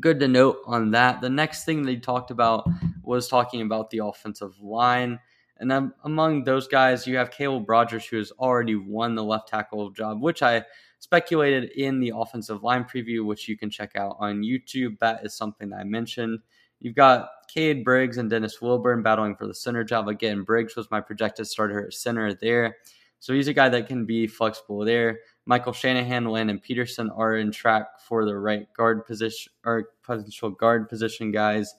good 0.00 0.20
to 0.20 0.28
note 0.28 0.58
on 0.66 0.90
that. 0.92 1.20
The 1.20 1.30
next 1.30 1.64
thing 1.64 1.82
they 1.82 1.96
talked 1.96 2.30
about 2.30 2.66
was 3.02 3.28
talking 3.28 3.62
about 3.62 3.90
the 3.90 3.98
offensive 3.98 4.58
line. 4.60 5.18
And 5.58 5.92
among 6.04 6.44
those 6.44 6.68
guys, 6.68 7.06
you 7.06 7.16
have 7.16 7.30
Caleb 7.30 7.68
Rogers, 7.68 8.06
who 8.06 8.18
has 8.18 8.30
already 8.32 8.74
won 8.74 9.14
the 9.14 9.24
left 9.24 9.48
tackle 9.48 9.90
job, 9.90 10.20
which 10.20 10.42
I 10.42 10.62
speculated 10.98 11.70
in 11.76 12.00
the 12.00 12.12
offensive 12.14 12.62
line 12.62 12.84
preview, 12.84 13.24
which 13.24 13.48
you 13.48 13.56
can 13.56 13.70
check 13.70 13.96
out 13.96 14.16
on 14.18 14.42
YouTube. 14.42 14.98
That 14.98 15.24
is 15.24 15.34
something 15.34 15.70
that 15.70 15.80
I 15.80 15.84
mentioned. 15.84 16.40
You've 16.80 16.94
got 16.94 17.30
Cade 17.48 17.84
Briggs 17.84 18.18
and 18.18 18.28
Dennis 18.28 18.60
Wilburn 18.60 19.02
battling 19.02 19.34
for 19.34 19.46
the 19.46 19.54
center 19.54 19.82
job. 19.82 20.08
Again, 20.08 20.42
Briggs 20.42 20.76
was 20.76 20.90
my 20.90 21.00
projected 21.00 21.46
starter 21.46 21.86
at 21.86 21.94
center 21.94 22.34
there. 22.34 22.76
So 23.18 23.32
he's 23.32 23.48
a 23.48 23.54
guy 23.54 23.70
that 23.70 23.86
can 23.86 24.04
be 24.04 24.26
flexible 24.26 24.84
there. 24.84 25.20
Michael 25.46 25.72
Shanahan, 25.72 26.24
Landon 26.24 26.58
Peterson 26.58 27.08
are 27.10 27.36
in 27.36 27.52
track 27.52 28.00
for 28.00 28.24
the 28.24 28.36
right 28.36 28.66
guard 28.74 29.06
position 29.06 29.52
or 29.64 29.90
potential 30.02 30.50
guard 30.50 30.88
position 30.88 31.30
guys. 31.30 31.72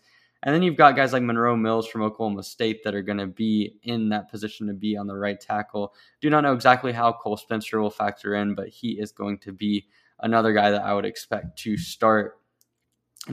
And 0.44 0.56
then 0.56 0.64
you've 0.64 0.78
got 0.78 0.96
guys 0.96 1.14
like 1.14 1.24
Monroe 1.24 1.58
Mills 1.58 1.88
from 1.88 2.04
Oklahoma 2.04 2.44
State 2.44 2.84
that 2.84 2.96
are 2.96 3.02
going 3.02 3.18
to 3.18 3.28
be 3.28 3.74
in 3.84 4.10
that 4.10 4.30
position 4.30 4.68
to 4.68 4.74
be 4.74 4.96
on 4.96 5.08
the 5.08 5.16
right 5.16 5.40
tackle. 5.40 5.94
Do 6.22 6.30
not 6.30 6.42
know 6.42 6.54
exactly 6.54 6.94
how 6.94 7.12
Cole 7.12 7.38
Spencer 7.38 7.82
will 7.82 7.90
factor 7.90 8.36
in, 8.36 8.56
but 8.56 8.70
he 8.70 8.92
is 8.92 9.12
going 9.12 9.40
to 9.40 9.52
be 9.52 9.88
another 10.20 10.54
guy 10.54 10.72
that 10.72 10.84
I 10.84 10.94
would 10.94 11.06
expect 11.06 11.58
to 11.60 11.76
start 11.76 12.40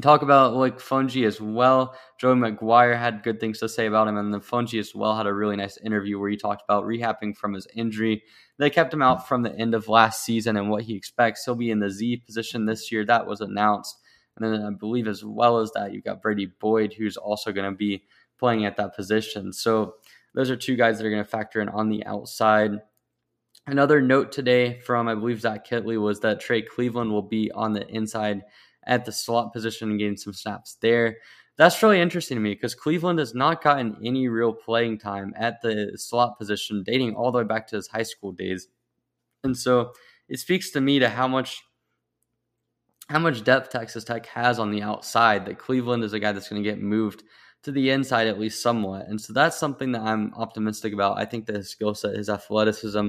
talk 0.03 0.23
about 0.23 0.55
Loic 0.55 0.81
Fouonji 0.81 1.27
as 1.27 1.41
well. 1.41 1.97
Joe 2.19 2.35
McGuire 2.35 2.99
had 2.99 3.23
good 3.23 3.39
things 3.39 3.59
to 3.61 3.69
say 3.69 3.87
about 3.87 4.09
him, 4.09 4.17
and 4.17 4.33
then 4.33 4.41
Fouonji 4.41 4.79
as 4.81 4.95
well 4.95 5.17
had 5.17 5.27
a 5.27 5.33
really 5.33 5.57
nice 5.57 5.77
interview 5.79 6.19
where 6.19 6.31
he 6.31 6.37
talked 6.37 6.63
about 6.69 6.85
rehabbing 6.85 7.37
from 7.37 7.53
his 7.53 7.67
injury. 7.75 8.23
They 8.59 8.71
kept 8.71 8.93
him 8.93 9.03
out 9.03 9.29
from 9.29 9.43
the 9.43 9.55
end 9.57 9.75
of 9.75 9.89
last 9.89 10.25
season 10.25 10.57
and 10.57 10.71
what 10.71 10.83
he 10.85 10.95
expects. 10.95 11.45
He'll 11.45 11.55
be 11.55 11.71
in 11.71 11.81
the 11.81 11.91
Z 11.91 12.23
position 12.27 12.67
this 12.67 12.91
year. 12.91 13.05
That 13.05 13.27
was 13.27 13.41
announced. 13.41 13.97
And 14.37 14.53
then 14.53 14.63
I 14.63 14.71
believe 14.71 15.07
as 15.07 15.25
well 15.25 15.59
as 15.59 15.71
that, 15.73 15.93
you've 15.93 16.05
got 16.05 16.23
Brady 16.23 16.47
Boyd, 16.61 16.95
who's 16.95 17.17
also 17.17 17.53
going 17.53 17.71
to 17.71 17.77
be 17.77 18.05
playing 18.39 18.65
at 18.65 18.77
that 18.77 18.97
position. 18.97 19.53
So 19.53 19.95
those 20.35 20.51
are 20.51 20.57
two 20.57 20.77
guys 20.77 20.99
that 20.99 21.07
are 21.07 21.11
going 21.11 21.23
to 21.23 21.29
factor 21.31 21.61
in 21.61 21.69
on 21.69 21.89
the 21.89 22.05
outside. 22.05 22.73
Another 23.67 24.01
note 24.01 24.33
today 24.33 24.81
from, 24.81 25.09
I 25.09 25.15
believe, 25.15 25.41
Zach 25.41 25.67
Kittley 25.67 26.01
was 26.01 26.21
that 26.21 26.41
Trey 26.41 26.63
Cleveland 26.63 27.13
will 27.13 27.23
be 27.23 27.51
on 27.53 27.73
the 27.73 27.87
inside 27.89 28.43
at 28.87 29.05
the 29.05 29.12
slot 29.12 29.53
position 29.53 29.91
and 29.91 29.99
getting 29.99 30.17
some 30.17 30.33
snaps 30.33 30.76
there. 30.81 31.19
That's 31.57 31.81
really 31.83 32.00
interesting 32.00 32.37
to 32.37 32.41
me 32.41 32.55
because 32.55 32.75
Cleveland 32.75 33.21
has 33.21 33.35
not 33.35 33.62
gotten 33.62 33.97
any 34.05 34.29
real 34.29 34.53
playing 34.53 34.99
time 34.99 35.33
at 35.37 35.62
the 35.62 35.93
slot 35.97 36.37
position 36.38 36.83
dating 36.85 37.14
all 37.14 37.31
the 37.31 37.38
way 37.38 37.45
back 37.45 37.69
to 37.69 37.76
his 37.76 37.87
high 37.87 38.03
school 38.03 38.33
days. 38.33 38.69
And 39.45 39.57
so 39.57 39.93
it 40.29 40.41
speaks 40.41 40.71
to 40.73 40.81
me 40.81 40.99
to 40.99 41.09
how 41.09 41.29
much 41.29 41.62
how 43.09 43.19
much 43.19 43.45
depth 43.45 43.71
Texas 43.71 44.03
Tech 44.03 44.25
has 44.26 44.59
on 44.59 44.71
the 44.71 44.83
outside 44.83 45.45
that 45.45 45.59
Cleveland 45.59 46.03
is 46.03 46.14
a 46.14 46.19
guy 46.19 46.33
that's 46.33 46.49
going 46.49 46.62
to 46.62 46.69
get 46.69 46.81
moved 46.81 47.23
to 47.62 47.71
the 47.73 47.91
inside 47.91 48.26
at 48.26 48.38
least 48.38 48.62
somewhat. 48.62 49.07
And 49.09 49.21
so 49.21 49.33
that's 49.33 49.59
something 49.59 49.93
that 49.93 50.03
I'm 50.03 50.33
optimistic 50.35 50.93
about. 50.93 51.19
I 51.19 51.25
think 51.25 51.47
that 51.47 51.57
his 51.57 51.71
skill 51.71 51.95
set, 51.95 52.17
his 52.17 52.29
athleticism 52.29 53.09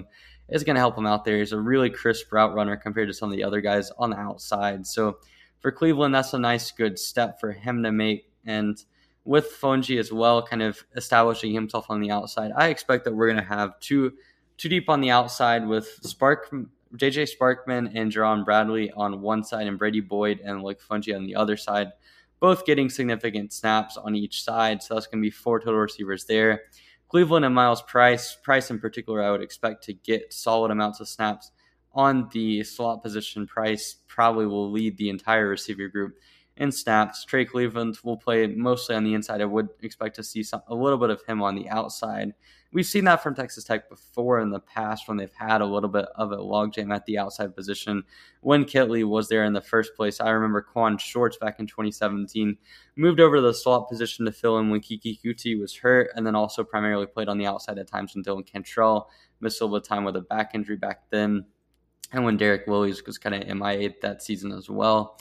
is 0.50 0.64
going 0.64 0.76
to 0.76 0.80
help 0.82 0.98
him 0.98 1.06
out 1.06 1.26
there. 1.26 1.38
He's 1.38 1.52
a 1.52 1.60
really 1.60 1.90
crisp 1.90 2.32
route 2.32 2.54
runner 2.54 2.76
compared 2.78 3.08
to 3.08 3.14
some 3.14 3.30
of 3.30 3.36
the 3.36 3.44
other 3.44 3.62
guys 3.62 3.92
on 3.98 4.10
the 4.10 4.18
outside. 4.18 4.86
So 4.86 5.18
for 5.66 5.72
Cleveland, 5.72 6.14
that's 6.14 6.36
a 6.36 6.38
nice, 6.38 6.70
good 6.70 7.00
step 7.00 7.40
for 7.40 7.52
him 7.52 7.82
to 7.82 7.92
make. 7.92 8.30
And 8.46 8.78
with 9.24 9.52
Fouonji 9.60 9.98
as 9.98 10.14
well, 10.14 10.46
kind 10.46 10.62
of 10.62 10.86
establishing 10.96 11.56
himself 11.56 11.88
on 11.90 12.00
the 12.00 12.12
outside, 12.12 12.52
I 12.56 12.68
expect 12.68 13.04
that 13.06 13.16
we're 13.16 13.26
going 13.26 13.44
to 13.44 13.50
have 13.50 13.80
two 13.80 14.14
two 14.58 14.70
deep 14.70 14.90
on 14.90 15.02
the 15.02 15.10
outside 15.10 15.68
with 15.68 15.88
Spark, 16.04 16.52
JJ 16.96 17.30
Sparkman 17.36 17.92
and 17.96 18.12
Jerand 18.12 18.46
Bradley 18.46 18.92
on 18.92 19.24
one 19.24 19.44
side, 19.44 19.66
and 19.66 19.80
Brady 19.80 20.02
Boyd 20.02 20.40
and 20.46 20.62
Loic 20.62 20.78
Fouonji 20.80 21.16
on 21.16 21.26
the 21.26 21.36
other 21.36 21.58
side, 21.58 21.94
both 22.40 22.68
getting 22.68 22.88
significant 22.88 23.52
snaps 23.52 23.98
on 23.98 24.14
each 24.14 24.44
side. 24.44 24.84
So 24.84 24.94
that's 24.94 25.08
going 25.08 25.20
to 25.20 25.26
be 25.26 25.32
four 25.32 25.60
total 25.60 25.80
receivers 25.80 26.26
there. 26.26 26.66
Cleveland 27.08 27.44
and 27.44 27.56
Myles 27.56 27.82
Price, 27.82 28.36
Price 28.36 28.70
in 28.70 28.78
particular, 28.78 29.24
I 29.24 29.32
would 29.32 29.42
expect 29.42 29.84
to 29.86 29.94
get 29.94 30.32
solid 30.32 30.70
amounts 30.70 31.00
of 31.00 31.08
snaps 31.08 31.50
on 31.96 32.30
the 32.34 32.64
slot 32.64 33.02
position. 33.02 33.48
Price 33.48 33.96
probably 34.08 34.46
will 34.46 34.70
lead 34.70 34.98
the 34.98 35.10
entire 35.10 35.48
receiver 35.48 35.88
group 35.88 36.16
in 36.58 36.72
snaps. 36.72 37.26
Trey 37.26 37.46
Cleveland 37.46 37.98
will 38.04 38.18
play 38.18 38.48
mostly 38.48 38.96
on 38.96 39.04
the 39.04 39.14
inside. 39.14 39.42
I 39.42 39.46
would 39.46 39.70
expect 39.82 40.16
to 40.18 40.24
see 40.24 40.44
some, 40.44 40.62
a 40.68 40.76
little 40.76 40.98
bit 40.98 41.10
of 41.10 41.24
him 41.26 41.42
on 41.42 41.56
the 41.56 41.70
outside. 41.70 42.34
We've 42.72 42.86
seen 42.86 43.06
that 43.06 43.24
from 43.24 43.36
Texas 43.36 43.64
Tech 43.64 43.90
before 43.90 44.42
in 44.42 44.50
the 44.50 44.60
past 44.60 45.08
when 45.08 45.16
they've 45.16 45.32
had 45.32 45.62
a 45.62 45.66
little 45.66 45.90
bit 45.90 46.08
of 46.16 46.34
a 46.34 46.38
logjam 46.38 46.94
at 46.94 47.06
the 47.06 47.18
outside 47.18 47.56
position. 47.56 48.04
When 48.42 48.66
Kittley 48.66 49.06
was 49.06 49.30
there 49.30 49.46
in 49.46 49.54
the 49.54 49.62
first 49.62 49.96
place, 49.96 50.20
I 50.20 50.30
remember 50.32 50.62
Quan 50.62 50.98
Shorts 50.98 51.38
back 51.38 51.60
in 51.60 51.68
2017 51.68 52.58
moved 52.98 53.22
over 53.22 53.38
to 53.38 53.42
the 53.42 53.54
slot 53.54 53.88
position 53.88 54.26
to 54.26 54.32
fill 54.32 54.58
in 54.60 54.70
when 54.70 54.82
Keke 54.82 55.20
Coutee 55.22 55.60
was 55.60 55.78
hurt, 55.78 56.10
and 56.16 56.28
then 56.28 56.36
also 56.36 56.66
primarily 56.66 57.06
played 57.06 57.30
on 57.30 57.38
the 57.38 57.46
outside 57.46 57.80
at 57.80 57.88
times 57.88 58.14
when 58.14 58.26
Dylan 58.26 58.46
Cantrell 58.46 59.10
missed 59.40 59.62
a 59.62 59.66
little 59.66 59.80
bit 59.80 59.86
of 59.86 59.88
time 59.88 60.04
with 60.04 60.18
a 60.18 60.22
back 60.22 60.52
injury 60.54 60.78
back 60.78 61.10
then, 61.12 61.46
and 62.16 62.24
when 62.24 62.38
Derek 62.38 62.66
Williams 62.66 63.04
was 63.06 63.18
kind 63.18 63.36
of 63.36 63.58
MIA 63.58 63.92
that 64.02 64.24
season 64.24 64.52
as 64.52 64.70
well. 64.70 65.20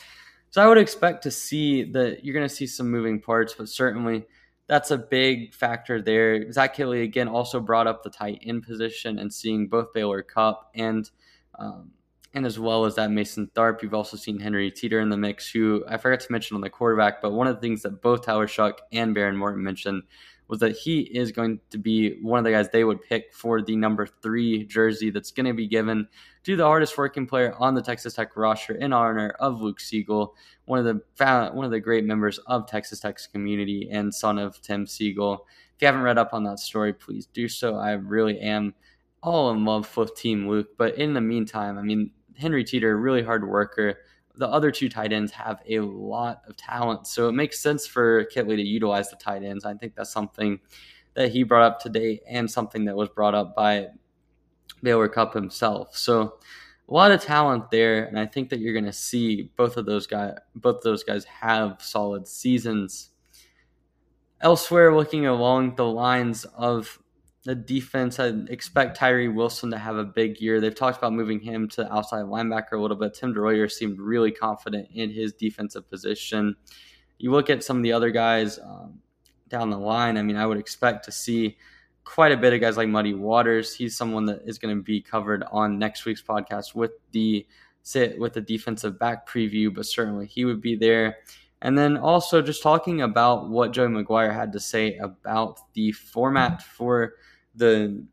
So 0.50 0.62
I 0.62 0.68
would 0.68 0.78
expect 0.78 1.24
to 1.24 1.30
see 1.32 1.82
that 1.92 2.24
you're 2.24 2.34
going 2.34 2.48
to 2.48 2.54
see 2.54 2.68
some 2.68 2.88
moving 2.88 3.20
parts, 3.20 3.54
but 3.54 3.68
certainly 3.68 4.24
that's 4.68 4.92
a 4.92 4.98
big 4.98 5.52
factor 5.52 6.00
there. 6.00 6.50
Zach 6.52 6.76
Kittley 6.76 7.02
again 7.02 7.26
also 7.26 7.58
brought 7.58 7.88
up 7.88 8.04
the 8.04 8.10
tight 8.10 8.40
end 8.46 8.62
position 8.62 9.18
and 9.18 9.32
seeing 9.32 9.66
both 9.66 9.92
Baylor 9.92 10.22
Cupp 10.22 10.70
and 10.74 11.10
um, 11.58 11.90
and 12.34 12.44
as 12.44 12.58
well 12.58 12.84
as 12.84 12.96
that 12.96 13.10
Mason 13.10 13.50
Tharp. 13.54 13.82
You've 13.82 13.94
also 13.94 14.16
seen 14.16 14.40
Henry 14.40 14.70
Teeter 14.70 15.00
in 15.00 15.08
the 15.08 15.16
mix, 15.16 15.48
who 15.48 15.84
I 15.88 15.96
forgot 15.96 16.20
to 16.20 16.32
mention 16.32 16.56
on 16.56 16.60
the 16.60 16.70
quarterback, 16.70 17.22
but 17.22 17.32
one 17.32 17.46
of 17.46 17.54
the 17.54 17.60
things 17.60 17.82
that 17.82 18.02
both 18.02 18.24
Tyler 18.24 18.48
Shough 18.48 18.74
and 18.92 19.14
Behren 19.14 19.36
Morton 19.36 19.62
mentioned 19.62 20.02
was 20.48 20.58
that 20.60 20.76
he 20.76 21.00
is 21.00 21.32
going 21.32 21.58
to 21.70 21.78
be 21.78 22.20
one 22.20 22.38
of 22.38 22.44
the 22.44 22.50
guys 22.50 22.68
they 22.68 22.84
would 22.84 23.00
pick 23.00 23.32
for 23.32 23.62
the 23.62 23.74
number 23.76 24.06
three 24.06 24.64
jersey 24.66 25.10
that's 25.10 25.30
going 25.30 25.46
to 25.46 25.54
be 25.54 25.66
given 25.66 26.06
to 26.42 26.54
the 26.54 26.64
hardest 26.64 26.98
working 26.98 27.26
player 27.26 27.54
on 27.58 27.74
the 27.74 27.80
Texas 27.80 28.14
Tech 28.14 28.36
roster 28.36 28.74
in 28.74 28.92
honor 28.92 29.30
of 29.40 29.62
Luke 29.62 29.80
Siegel, 29.80 30.34
one 30.66 30.78
of 30.78 30.84
the 30.84 31.50
one 31.54 31.64
of 31.64 31.70
the 31.70 31.80
great 31.80 32.04
members 32.04 32.38
of 32.46 32.66
Texas 32.66 33.00
Tech's 33.00 33.26
community 33.26 33.88
and 33.90 34.14
son 34.14 34.38
of 34.38 34.60
Tim 34.60 34.86
Siegel. 34.86 35.46
If 35.76 35.82
you 35.82 35.86
haven't 35.86 36.02
read 36.02 36.18
up 36.18 36.34
on 36.34 36.44
that 36.44 36.58
story, 36.58 36.92
please 36.92 37.26
do 37.26 37.48
so. 37.48 37.76
I 37.76 37.92
really 37.92 38.38
am 38.40 38.74
all 39.24 39.50
in 39.50 39.64
love 39.64 39.96
with 39.96 40.14
Team 40.14 40.48
Luke. 40.48 40.68
But 40.76 40.96
in 40.98 41.14
the 41.14 41.20
meantime, 41.20 41.78
I 41.78 41.82
mean, 41.82 42.10
Henry 42.38 42.64
Teeter, 42.64 42.96
really 42.96 43.22
hard 43.22 43.48
worker 43.48 43.98
the 44.36 44.48
other 44.48 44.70
two 44.70 44.88
tight 44.88 45.12
ends 45.12 45.32
have 45.32 45.62
a 45.68 45.80
lot 45.80 46.42
of 46.48 46.56
talent. 46.56 47.06
So 47.06 47.28
it 47.28 47.32
makes 47.32 47.60
sense 47.60 47.86
for 47.86 48.24
Kittley 48.26 48.56
to 48.56 48.62
utilize 48.62 49.10
the 49.10 49.16
tight 49.16 49.42
ends. 49.42 49.64
I 49.64 49.74
think 49.74 49.94
that's 49.94 50.12
something 50.12 50.60
that 51.14 51.30
he 51.30 51.44
brought 51.44 51.62
up 51.62 51.80
today 51.80 52.20
and 52.28 52.50
something 52.50 52.84
that 52.86 52.96
was 52.96 53.08
brought 53.08 53.34
up 53.34 53.54
by 53.54 53.88
Baylor 54.82 55.08
Cupp 55.08 55.34
himself. 55.34 55.96
So 55.96 56.38
a 56.88 56.92
lot 56.92 57.12
of 57.12 57.22
talent 57.22 57.70
there, 57.70 58.04
and 58.04 58.18
I 58.18 58.26
think 58.26 58.48
that 58.50 58.58
you're 58.58 58.72
going 58.72 58.84
to 58.84 58.92
see 58.92 59.50
both 59.56 59.76
of 59.76 59.86
those 59.86 60.06
guys. 60.06 60.34
Both 60.56 60.78
of 60.78 60.82
those 60.82 61.04
guys 61.04 61.24
have 61.24 61.80
solid 61.80 62.26
seasons. 62.26 63.10
Elsewhere, 64.40 64.94
looking 64.94 65.26
along 65.26 65.76
the 65.76 65.86
lines 65.86 66.44
of 66.44 66.98
the 67.44 67.54
defense, 67.54 68.18
I 68.18 68.32
expect 68.48 68.96
Tyree 68.96 69.28
Wilson 69.28 69.70
to 69.70 69.78
have 69.78 69.96
a 69.96 70.04
big 70.04 70.40
year. 70.40 70.60
They've 70.60 70.74
talked 70.74 70.96
about 70.96 71.12
moving 71.12 71.40
him 71.40 71.68
to 71.70 71.92
outside 71.92 72.24
linebacker 72.24 72.72
a 72.72 72.80
little 72.80 72.96
bit. 72.96 73.14
Tim 73.14 73.34
DeRuyter 73.34 73.70
seemed 73.70 73.98
really 73.98 74.30
confident 74.30 74.88
in 74.94 75.10
his 75.10 75.34
defensive 75.34 75.88
position. 75.90 76.56
You 77.18 77.30
look 77.30 77.50
at 77.50 77.62
some 77.62 77.76
of 77.76 77.82
the 77.82 77.92
other 77.92 78.10
guys 78.10 78.58
um, 78.58 78.98
down 79.48 79.68
the 79.68 79.78
line. 79.78 80.16
I 80.16 80.22
mean, 80.22 80.36
I 80.36 80.46
would 80.46 80.58
expect 80.58 81.04
to 81.04 81.12
see 81.12 81.58
quite 82.04 82.32
a 82.32 82.36
bit 82.36 82.54
of 82.54 82.60
guys 82.60 82.78
like 82.78 82.88
Muddy 82.88 83.12
Waters. 83.12 83.74
He's 83.74 83.94
someone 83.94 84.24
that 84.26 84.42
is 84.46 84.58
going 84.58 84.74
to 84.74 84.82
be 84.82 85.02
covered 85.02 85.44
on 85.52 85.78
next 85.78 86.06
week's 86.06 86.22
podcast 86.22 86.74
with 86.74 86.92
the 87.12 87.46
sit 87.82 88.18
with 88.18 88.32
the 88.32 88.40
defensive 88.40 88.98
back 88.98 89.28
preview, 89.28 89.72
but 89.74 89.84
certainly 89.84 90.26
he 90.26 90.46
would 90.46 90.62
be 90.62 90.76
there. 90.76 91.18
And 91.60 91.76
then 91.76 91.98
also 91.98 92.42
just 92.42 92.62
talking 92.62 93.02
about 93.02 93.50
what 93.50 93.72
Joey 93.72 93.88
McGuire 93.88 94.34
had 94.34 94.52
to 94.52 94.60
say 94.60 94.96
about 94.96 95.72
the 95.74 95.92
format 95.92 96.62
for 96.62 97.14
the 97.54 98.04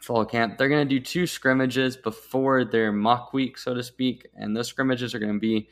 fall 0.00 0.24
camp. 0.24 0.58
They're 0.58 0.68
going 0.68 0.86
to 0.86 0.94
do 0.94 1.00
two 1.00 1.26
scrimmages 1.26 1.96
before 1.96 2.64
their 2.64 2.92
mock 2.92 3.32
week, 3.32 3.56
so 3.56 3.74
to 3.74 3.82
speak, 3.82 4.26
and 4.34 4.56
those 4.56 4.68
scrimmages 4.68 5.14
are 5.14 5.18
going 5.18 5.32
to 5.34 5.40
be 5.40 5.68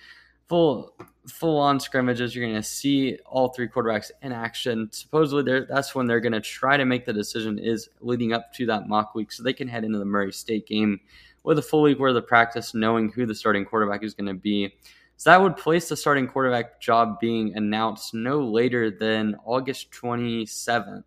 full 0.48 0.94
full 1.26 1.58
on 1.58 1.78
scrimmages. 1.78 2.34
You're 2.34 2.44
going 2.44 2.60
to 2.60 2.62
see 2.62 3.18
all 3.26 3.48
three 3.48 3.68
quarterbacks 3.68 4.10
in 4.22 4.32
action. 4.32 4.88
Supposedly, 4.90 5.64
that's 5.68 5.94
when 5.94 6.06
they're 6.06 6.20
going 6.20 6.32
to 6.32 6.40
try 6.40 6.76
to 6.76 6.84
make 6.84 7.04
the 7.04 7.12
decision 7.12 7.58
is 7.58 7.88
leading 8.00 8.32
up 8.32 8.52
to 8.54 8.66
that 8.66 8.88
mock 8.88 9.14
week, 9.14 9.32
so 9.32 9.42
they 9.42 9.52
can 9.52 9.68
head 9.68 9.84
into 9.84 9.98
the 9.98 10.04
Murray 10.04 10.32
State 10.32 10.66
game 10.66 11.00
with 11.42 11.58
a 11.58 11.62
full 11.62 11.82
week 11.82 11.98
worth 11.98 12.16
of 12.16 12.26
practice, 12.26 12.74
knowing 12.74 13.10
who 13.10 13.26
the 13.26 13.34
starting 13.34 13.64
quarterback 13.64 14.02
is 14.02 14.14
going 14.14 14.26
to 14.26 14.34
be. 14.34 14.74
So 15.16 15.30
that 15.30 15.40
would 15.40 15.56
place 15.56 15.88
the 15.88 15.96
starting 15.96 16.26
quarterback 16.26 16.80
job 16.80 17.20
being 17.20 17.54
announced 17.54 18.14
no 18.14 18.40
later 18.40 18.90
than 18.90 19.36
August 19.44 19.90
27th. 19.90 21.04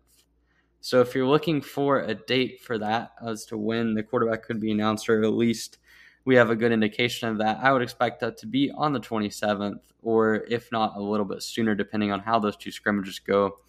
So 0.84 1.00
if 1.00 1.14
you're 1.14 1.26
looking 1.26 1.62
for 1.62 2.00
a 2.00 2.14
date 2.14 2.60
for 2.60 2.76
that 2.76 3.12
as 3.26 3.46
to 3.46 3.56
when 3.56 3.94
the 3.94 4.02
quarterback 4.02 4.42
could 4.42 4.60
be 4.60 4.70
announced, 4.70 5.08
or 5.08 5.22
at 5.22 5.32
least 5.32 5.78
we 6.26 6.34
have 6.34 6.50
a 6.50 6.54
good 6.54 6.72
indication 6.72 7.26
of 7.30 7.38
that, 7.38 7.58
I 7.62 7.72
would 7.72 7.80
expect 7.80 8.20
that 8.20 8.36
to 8.36 8.46
be 8.46 8.70
on 8.70 8.92
the 8.92 9.00
27th, 9.00 9.80
or 10.02 10.44
if 10.50 10.70
not 10.70 10.98
a 10.98 11.00
little 11.00 11.24
bit 11.24 11.42
sooner, 11.42 11.74
depending 11.74 12.12
on 12.12 12.20
how 12.20 12.38
those 12.38 12.58
two 12.58 12.70
scrimmages 12.70 13.18
go. 13.18 13.60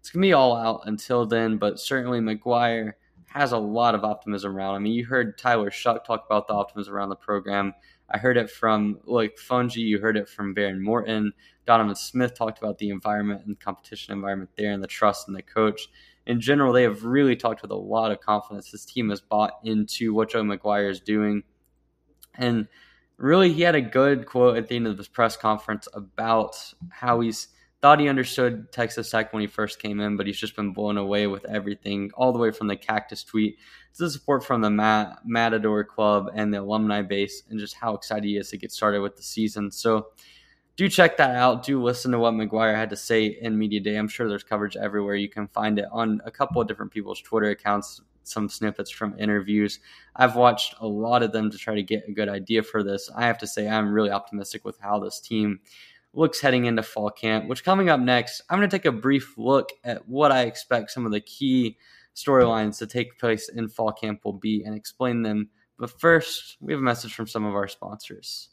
It's 0.00 0.10
going 0.10 0.22
to 0.22 0.26
be 0.26 0.32
all 0.32 0.56
out 0.56 0.80
until 0.86 1.24
then, 1.24 1.58
but 1.58 1.78
certainly 1.78 2.18
McGuire 2.18 2.94
has 3.26 3.52
a 3.52 3.58
lot 3.58 3.94
of 3.94 4.02
optimism 4.02 4.56
around. 4.56 4.74
I 4.74 4.80
mean, 4.80 4.94
you 4.94 5.06
heard 5.06 5.38
Tyler 5.38 5.70
Shough 5.70 6.04
talk 6.04 6.24
about 6.26 6.48
the 6.48 6.54
optimism 6.54 6.92
around 6.92 7.10
the 7.10 7.14
program. 7.14 7.72
I 8.10 8.18
heard 8.18 8.36
it 8.36 8.50
from 8.50 8.98
Loic 9.06 9.38
Fouonji, 9.38 9.76
you 9.76 10.00
heard 10.00 10.16
it 10.16 10.28
from 10.28 10.56
Behren 10.56 10.80
Morton. 10.80 11.34
Donovan 11.66 11.94
Smith 11.94 12.34
talked 12.34 12.58
about 12.58 12.78
the 12.78 12.90
environment 12.90 13.42
and 13.46 13.58
competition 13.60 14.12
environment 14.12 14.50
there 14.58 14.72
and 14.72 14.82
the 14.82 14.88
trust 14.88 15.28
in 15.28 15.34
the 15.34 15.42
coach 15.42 15.88
in 16.26 16.40
general, 16.40 16.72
they 16.72 16.82
have 16.84 17.04
really 17.04 17.36
talked 17.36 17.62
with 17.62 17.70
a 17.70 17.76
lot 17.76 18.10
of 18.10 18.20
confidence. 18.20 18.70
This 18.70 18.84
team 18.84 19.10
has 19.10 19.20
bought 19.20 19.58
into 19.64 20.14
what 20.14 20.30
Joe 20.30 20.42
McGuire 20.42 20.90
is 20.90 21.00
doing. 21.00 21.42
And 22.34 22.66
really, 23.16 23.52
he 23.52 23.62
had 23.62 23.74
a 23.74 23.80
good 23.80 24.26
quote 24.26 24.56
at 24.56 24.68
the 24.68 24.76
end 24.76 24.86
of 24.86 24.96
this 24.96 25.08
press 25.08 25.36
conference 25.36 25.86
about 25.92 26.56
how 26.90 27.20
he's 27.20 27.48
thought 27.82 28.00
he 28.00 28.08
understood 28.08 28.72
Texas 28.72 29.10
Tech 29.10 29.34
when 29.34 29.42
he 29.42 29.46
first 29.46 29.78
came 29.78 30.00
in, 30.00 30.16
but 30.16 30.26
he's 30.26 30.38
just 30.38 30.56
been 30.56 30.72
blown 30.72 30.96
away 30.96 31.26
with 31.26 31.44
everything, 31.44 32.10
all 32.14 32.32
the 32.32 32.38
way 32.38 32.50
from 32.50 32.66
the 32.66 32.76
cactus 32.76 33.22
tweet 33.22 33.58
to 33.92 34.04
the 34.04 34.10
support 34.10 34.42
from 34.42 34.62
the 34.62 35.14
Matador 35.26 35.84
Club 35.84 36.30
and 36.34 36.52
the 36.52 36.62
alumni 36.62 37.02
base, 37.02 37.42
and 37.50 37.60
just 37.60 37.74
how 37.74 37.94
excited 37.94 38.24
he 38.24 38.38
is 38.38 38.48
to 38.48 38.56
get 38.56 38.72
started 38.72 39.02
with 39.02 39.16
the 39.16 39.22
season. 39.22 39.70
So, 39.70 40.06
do 40.76 40.88
check 40.88 41.16
that 41.18 41.36
out. 41.36 41.64
Do 41.64 41.82
listen 41.82 42.12
to 42.12 42.18
what 42.18 42.34
McGuire 42.34 42.74
had 42.74 42.90
to 42.90 42.96
say 42.96 43.26
in 43.26 43.58
Media 43.58 43.80
Day. 43.80 43.96
I'm 43.96 44.08
sure 44.08 44.28
there's 44.28 44.42
coverage 44.42 44.76
everywhere. 44.76 45.14
You 45.14 45.28
can 45.28 45.46
find 45.48 45.78
it 45.78 45.86
on 45.92 46.20
a 46.24 46.30
couple 46.30 46.60
of 46.60 46.66
different 46.66 46.92
people's 46.92 47.20
Twitter 47.20 47.50
accounts, 47.50 48.00
some 48.24 48.48
snippets 48.48 48.90
from 48.90 49.18
interviews. 49.18 49.78
I've 50.16 50.36
watched 50.36 50.74
a 50.80 50.86
lot 50.86 51.22
of 51.22 51.32
them 51.32 51.50
to 51.50 51.58
try 51.58 51.74
to 51.74 51.82
get 51.82 52.08
a 52.08 52.12
good 52.12 52.28
idea 52.28 52.62
for 52.62 52.82
this. 52.82 53.08
I 53.14 53.26
have 53.26 53.38
to 53.38 53.46
say, 53.46 53.68
I'm 53.68 53.92
really 53.92 54.10
optimistic 54.10 54.64
with 54.64 54.78
how 54.80 54.98
this 54.98 55.20
team 55.20 55.60
looks 56.12 56.40
heading 56.40 56.64
into 56.64 56.82
fall 56.82 57.10
camp, 57.10 57.48
which 57.48 57.64
coming 57.64 57.88
up 57.88 58.00
next, 58.00 58.42
I'm 58.48 58.58
going 58.58 58.68
to 58.68 58.76
take 58.76 58.86
a 58.86 58.92
brief 58.92 59.34
look 59.36 59.70
at 59.84 60.08
what 60.08 60.32
I 60.32 60.42
expect 60.42 60.90
some 60.90 61.06
of 61.06 61.12
the 61.12 61.20
key 61.20 61.76
storylines 62.14 62.78
to 62.78 62.86
take 62.86 63.18
place 63.18 63.48
in 63.48 63.68
fall 63.68 63.92
camp 63.92 64.24
will 64.24 64.32
be 64.32 64.62
and 64.64 64.74
explain 64.74 65.22
them. 65.22 65.50
But 65.78 66.00
first, 66.00 66.56
we 66.60 66.72
have 66.72 66.80
a 66.80 66.84
message 66.84 67.14
from 67.14 67.26
some 67.26 67.44
of 67.44 67.54
our 67.54 67.66
sponsors. 67.66 68.50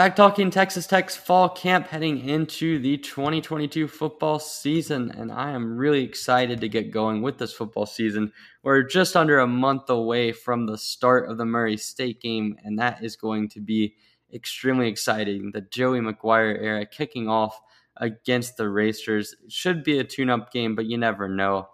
Back 0.00 0.16
talking 0.16 0.50
Texas 0.50 0.86
Tech's 0.86 1.14
fall 1.14 1.50
camp 1.50 1.88
heading 1.88 2.26
into 2.26 2.78
the 2.78 2.96
2022 2.96 3.86
football 3.86 4.38
season, 4.38 5.10
and 5.10 5.30
I 5.30 5.50
am 5.50 5.76
really 5.76 6.02
excited 6.02 6.58
to 6.62 6.70
get 6.70 6.90
going 6.90 7.20
with 7.20 7.36
this 7.36 7.52
football 7.52 7.84
season. 7.84 8.32
We're 8.62 8.82
just 8.82 9.14
under 9.14 9.40
a 9.40 9.46
month 9.46 9.90
away 9.90 10.32
from 10.32 10.64
the 10.64 10.78
start 10.78 11.28
of 11.28 11.36
the 11.36 11.44
Murray 11.44 11.76
State 11.76 12.22
game, 12.22 12.56
and 12.64 12.78
that 12.78 13.04
is 13.04 13.14
going 13.14 13.50
to 13.50 13.60
be 13.60 13.94
extremely 14.32 14.88
exciting. 14.88 15.50
The 15.50 15.60
Joey 15.60 16.00
McGuire 16.00 16.58
era 16.58 16.86
kicking 16.86 17.28
off 17.28 17.60
against 17.98 18.56
the 18.56 18.70
Racers 18.70 19.34
should 19.48 19.84
be 19.84 19.98
a 19.98 20.04
tune 20.04 20.30
up 20.30 20.50
game, 20.50 20.74
but 20.74 20.86
you 20.86 20.96
never 20.96 21.28
know. 21.28 21.68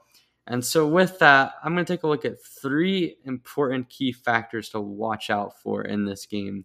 And 0.48 0.64
so, 0.64 0.88
with 0.88 1.20
that, 1.20 1.52
I'm 1.62 1.74
going 1.74 1.86
to 1.86 1.92
take 1.92 2.02
a 2.02 2.08
look 2.08 2.24
at 2.24 2.42
three 2.42 3.18
important 3.24 3.88
key 3.88 4.10
factors 4.10 4.68
to 4.70 4.80
watch 4.80 5.30
out 5.30 5.60
for 5.62 5.82
in 5.82 6.06
this 6.06 6.26
game. 6.26 6.64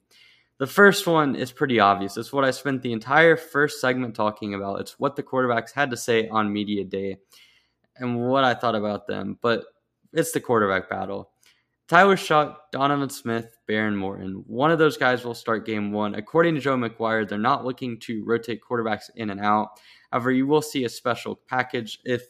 The 0.62 0.68
first 0.68 1.08
one 1.08 1.36
is 1.36 1.52
pretty 1.52 1.80
obvious. 1.80 2.18
It's 2.18 2.32
what 2.32 2.46
I 2.46 2.52
spent 2.52 2.84
the 2.84 2.94
entire 2.94 3.36
first 3.36 3.82
segment 3.82 4.14
talking 4.14 4.54
about. 4.54 4.80
It's 4.80 5.00
what 5.00 5.16
the 5.16 5.24
quarterbacks 5.24 5.72
had 5.72 5.90
to 5.90 5.98
say 5.98 6.28
on 6.28 6.54
media 6.54 6.84
day 6.84 7.18
and 7.96 8.28
what 8.28 8.44
I 8.44 8.54
thought 8.54 8.76
about 8.76 9.08
them. 9.08 9.40
But 9.42 9.64
it's 10.14 10.34
the 10.34 10.40
quarterback 10.40 10.88
battle. 10.88 11.32
Tyler 11.88 12.16
Shough, 12.16 12.58
Donovan 12.72 13.10
Smith, 13.10 13.58
Behren 13.68 13.96
Morton. 13.96 14.44
One 14.46 14.70
of 14.70 14.78
those 14.78 14.98
guys 14.98 15.26
will 15.26 15.34
start 15.34 15.66
game 15.66 15.92
one. 15.92 16.14
According 16.14 16.54
to 16.54 16.62
Joe 16.62 16.78
McGuire, 16.78 17.28
they're 17.28 17.40
not 17.40 17.66
looking 17.66 18.00
to 18.02 18.24
rotate 18.24 18.62
quarterbacks 18.62 19.10
in 19.16 19.32
and 19.32 19.40
out. 19.40 19.80
However, 20.12 20.30
you 20.30 20.46
will 20.46 20.62
see 20.62 20.84
a 20.84 20.90
special 20.90 21.40
package 21.50 21.98
if 22.06 22.22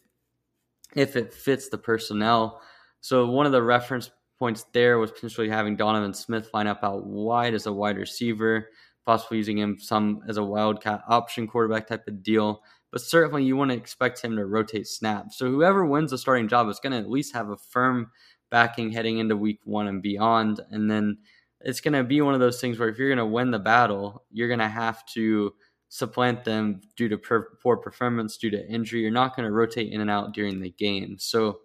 if 0.96 1.18
it 1.18 1.34
fits 1.34 1.68
the 1.68 1.78
personnel. 1.78 2.62
So 3.02 3.26
one 3.26 3.46
of 3.46 3.52
the 3.52 3.62
reference 3.62 4.10
points 4.42 4.66
there 4.74 4.98
was 4.98 5.12
potentially 5.12 5.48
having 5.48 5.76
Donovan 5.76 6.16
Smith 6.16 6.50
line 6.52 6.66
up 6.66 6.80
out 6.82 7.06
wide 7.06 7.54
as 7.54 7.68
a 7.68 7.72
wide 7.72 7.96
receiver, 7.96 8.70
possibly 9.06 9.38
using 9.38 9.60
him 9.60 9.78
some 9.80 10.22
as 10.28 10.38
a 10.38 10.44
wildcat 10.44 11.04
option 11.08 11.46
quarterback 11.46 11.86
type 11.86 12.08
of 12.08 12.24
deal. 12.24 12.64
But 12.92 13.02
certainly 13.02 13.44
you 13.44 13.56
want 13.56 13.70
to 13.70 13.78
expect 13.78 14.20
him 14.20 14.36
to 14.38 14.48
rotate 14.48 14.88
snaps. 14.88 15.38
So 15.38 15.46
whoever 15.46 15.86
wins 15.86 16.10
the 16.10 16.18
starting 16.18 16.48
job 16.48 16.70
is 16.70 16.80
going 16.80 16.94
to 16.94 16.98
at 16.98 17.08
least 17.08 17.36
have 17.36 17.52
a 17.52 17.56
firm 17.56 18.10
backing 18.50 18.92
heading 18.92 19.20
into 19.20 19.38
week 19.38 19.60
one 19.64 19.86
and 19.88 20.02
beyond. 20.02 20.60
And 20.72 20.90
then 20.90 21.20
it's 21.60 21.80
going 21.80 21.94
to 21.94 22.04
be 22.04 22.20
one 22.22 22.34
of 22.34 22.40
those 22.40 22.60
things 22.60 22.80
where 22.80 22.90
if 22.90 22.98
you're 22.98 23.10
going 23.10 23.20
to 23.20 23.26
win 23.28 23.52
the 23.52 23.60
battle, 23.60 24.26
you're 24.32 24.48
going 24.48 24.60
to 24.60 24.68
have 24.68 25.06
to 25.14 25.54
supplant 25.90 26.46
them 26.46 26.82
due 26.98 27.10
to 27.10 27.18
poor 27.20 27.78
performance, 27.78 28.38
due 28.38 28.50
to 28.50 28.68
injury. 28.68 29.02
You're 29.02 29.12
not 29.12 29.36
going 29.36 29.46
to 29.46 29.54
rotate 29.54 29.94
in 29.94 30.02
and 30.02 30.10
out 30.10 30.34
during 30.34 30.62
the 30.62 30.72
game. 30.72 31.18
So 31.20 31.60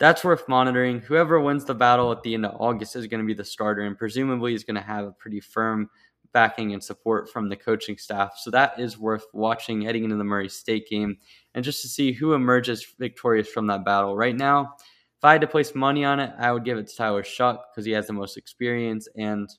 that's 0.00 0.24
worth 0.24 0.48
monitoring. 0.48 1.00
Whoever 1.00 1.38
wins 1.38 1.66
the 1.66 1.74
battle 1.74 2.10
at 2.10 2.22
the 2.22 2.34
end 2.34 2.46
of 2.46 2.56
August 2.58 2.96
is 2.96 3.06
going 3.06 3.20
to 3.20 3.26
be 3.26 3.34
the 3.34 3.44
starter, 3.44 3.82
and 3.82 3.96
presumably 3.96 4.54
is 4.54 4.64
going 4.64 4.76
to 4.76 4.80
have 4.80 5.04
a 5.04 5.12
pretty 5.12 5.40
firm 5.40 5.88
backing 6.32 6.72
and 6.72 6.82
support 6.82 7.28
from 7.30 7.48
the 7.48 7.56
coaching 7.56 7.98
staff. 7.98 8.32
So 8.38 8.50
that 8.50 8.80
is 8.80 8.98
worth 8.98 9.26
watching 9.32 9.82
heading 9.82 10.04
into 10.04 10.16
the 10.16 10.24
Murray 10.24 10.48
State 10.48 10.88
game 10.88 11.18
and 11.54 11.64
just 11.64 11.82
to 11.82 11.88
see 11.88 12.12
who 12.12 12.34
emerges 12.34 12.86
victorious 12.98 13.48
from 13.48 13.66
that 13.66 13.84
battle. 13.84 14.16
Right 14.16 14.36
now, 14.36 14.76
if 14.78 15.24
I 15.24 15.32
had 15.32 15.40
to 15.42 15.46
place 15.46 15.74
money 15.74 16.04
on 16.04 16.18
it, 16.18 16.32
I 16.38 16.52
would 16.52 16.64
give 16.64 16.78
it 16.78 16.86
to 16.86 16.96
Tyler 16.96 17.22
Shough 17.22 17.58
because 17.70 17.84
he 17.84 17.92
has 17.92 18.06
the 18.06 18.12
most 18.12 18.36
experience. 18.36 19.08
And 19.16 19.50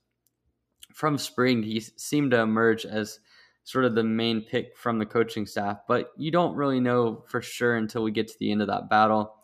from 0.93 1.17
spring, 1.17 1.61
he 1.61 1.81
seemed 1.81 2.31
to 2.31 2.39
emerge 2.39 2.85
as 2.85 3.19
sort 3.63 3.85
of 3.85 3.93
the 3.93 4.03
main 4.03 4.41
pick 4.41 4.75
from 4.75 4.97
the 4.97 5.05
coaching 5.05 5.45
staff. 5.45 5.79
But 5.87 6.11
you 6.17 6.31
don't 6.31 6.55
really 6.55 6.79
know 6.79 7.23
for 7.27 7.41
sure 7.41 7.75
until 7.75 8.01
we 8.01 8.11
get 8.11 8.27
to 8.29 8.39
the 8.39 8.51
end 8.51 8.61
of 8.61 8.69
that 8.69 8.89
battle. 8.89 9.35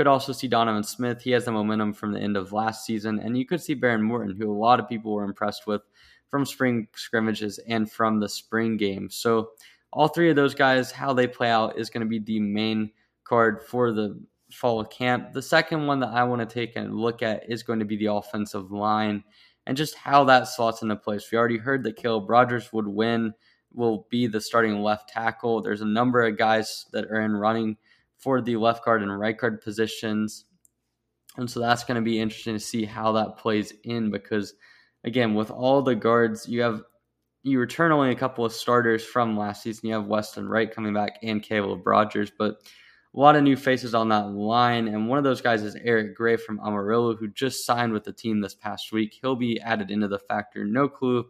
Could 0.00 0.06
also 0.06 0.32
see 0.32 0.48
Donovan 0.48 0.82
Smith. 0.82 1.20
He 1.20 1.30
has 1.32 1.44
the 1.44 1.52
momentum 1.52 1.92
from 1.92 2.12
the 2.12 2.20
end 2.20 2.38
of 2.38 2.54
last 2.54 2.86
season. 2.86 3.18
And 3.18 3.36
you 3.36 3.44
could 3.44 3.60
see 3.60 3.76
Behren 3.76 4.00
Morton, 4.00 4.34
who 4.34 4.50
a 4.50 4.56
lot 4.56 4.80
of 4.80 4.88
people 4.88 5.12
were 5.12 5.24
impressed 5.24 5.66
with 5.66 5.82
from 6.30 6.46
spring 6.46 6.88
scrimmages 6.94 7.58
and 7.68 7.92
from 7.92 8.18
the 8.18 8.26
spring 8.26 8.78
game. 8.78 9.10
So, 9.10 9.50
all 9.92 10.08
three 10.08 10.30
of 10.30 10.36
those 10.36 10.54
guys, 10.54 10.90
how 10.90 11.12
they 11.12 11.26
play 11.26 11.50
out 11.50 11.78
is 11.78 11.90
going 11.90 12.00
to 12.00 12.08
be 12.08 12.18
the 12.18 12.40
main 12.40 12.92
card 13.24 13.60
for 13.60 13.92
the 13.92 14.18
fall 14.50 14.82
camp. 14.86 15.34
The 15.34 15.42
second 15.42 15.86
one 15.86 16.00
that 16.00 16.14
I 16.14 16.24
want 16.24 16.40
to 16.40 16.46
take 16.46 16.76
a 16.76 16.80
look 16.80 17.22
at 17.22 17.44
is 17.46 17.62
going 17.62 17.80
to 17.80 17.84
be 17.84 17.98
the 17.98 18.10
offensive 18.10 18.72
line 18.72 19.22
and 19.66 19.76
just 19.76 19.96
how 19.96 20.24
that 20.24 20.48
slots 20.48 20.80
into 20.80 20.96
place. 20.96 21.28
We 21.30 21.36
already 21.36 21.58
heard 21.58 21.84
that 21.84 21.96
Caleb 21.96 22.30
Rogers 22.30 22.72
would 22.72 22.88
win, 22.88 23.34
will 23.70 24.06
be 24.08 24.26
the 24.28 24.40
starting 24.40 24.80
left 24.80 25.10
tackle. 25.10 25.60
There's 25.60 25.82
a 25.82 25.86
number 25.86 26.22
of 26.22 26.38
guys 26.38 26.86
that 26.92 27.04
are 27.04 27.20
in 27.20 27.36
running 27.36 27.76
for 28.20 28.40
the 28.40 28.56
left 28.56 28.84
guard 28.84 29.02
and 29.02 29.18
right 29.18 29.36
guard 29.36 29.60
positions. 29.60 30.44
And 31.36 31.50
so 31.50 31.60
that's 31.60 31.84
going 31.84 31.96
to 31.96 32.02
be 32.02 32.20
interesting 32.20 32.54
to 32.54 32.60
see 32.60 32.84
how 32.84 33.12
that 33.12 33.38
plays 33.38 33.72
in 33.84 34.10
because, 34.10 34.54
again, 35.04 35.34
with 35.34 35.50
all 35.50 35.82
the 35.82 35.94
guards, 35.94 36.48
you 36.48 36.60
have 36.62 36.82
you 37.42 37.58
return 37.58 37.92
only 37.92 38.10
a 38.10 38.16
couple 38.16 38.44
of 38.44 38.52
starters 38.52 39.02
from 39.02 39.38
last 39.38 39.62
season. 39.62 39.88
You 39.88 39.94
have 39.94 40.06
Weston 40.06 40.48
Wright 40.48 40.70
coming 40.70 40.92
back 40.92 41.18
and 41.22 41.42
Caleb 41.42 41.86
Rogers, 41.86 42.30
but 42.36 42.60
a 43.14 43.18
lot 43.18 43.34
of 43.34 43.42
new 43.42 43.56
faces 43.56 43.94
on 43.94 44.08
that 44.10 44.28
line. 44.28 44.88
And 44.88 45.08
one 45.08 45.18
of 45.18 45.24
those 45.24 45.40
guys 45.40 45.62
is 45.62 45.76
Eric 45.82 46.14
Gray 46.14 46.36
from 46.36 46.60
Amarillo, 46.60 47.16
who 47.16 47.28
just 47.28 47.64
signed 47.64 47.92
with 47.92 48.04
the 48.04 48.12
team 48.12 48.40
this 48.40 48.54
past 48.54 48.92
week. 48.92 49.18
He'll 49.20 49.36
be 49.36 49.60
added 49.60 49.90
into 49.90 50.06
the 50.06 50.18
factor. 50.18 50.64
No 50.64 50.88
clue 50.88 51.26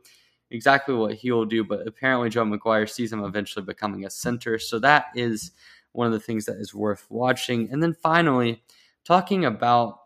exactly 0.51 0.95
what 0.95 1.15
he 1.15 1.31
will 1.31 1.47
do, 1.47 1.65
but 1.65 1.87
apparently 1.87 2.29
Joe 2.29 2.45
McGuire 2.45 2.89
sees 2.89 3.13
him 3.13 3.25
eventually 3.25 3.65
becoming 3.65 4.05
a 4.05 4.11
center. 4.11 4.59
So 4.59 4.79
that 4.81 5.07
is 5.15 5.53
one 5.93 6.07
of 6.07 6.13
the 6.13 6.21
things 6.21 6.47
that 6.47 6.57
is 6.57 6.75
worth 6.75 7.07
watching. 7.11 7.69
And 7.71 7.83
then 7.83 7.95
finally, 7.95 8.63
talking 9.05 9.45
about 9.45 9.99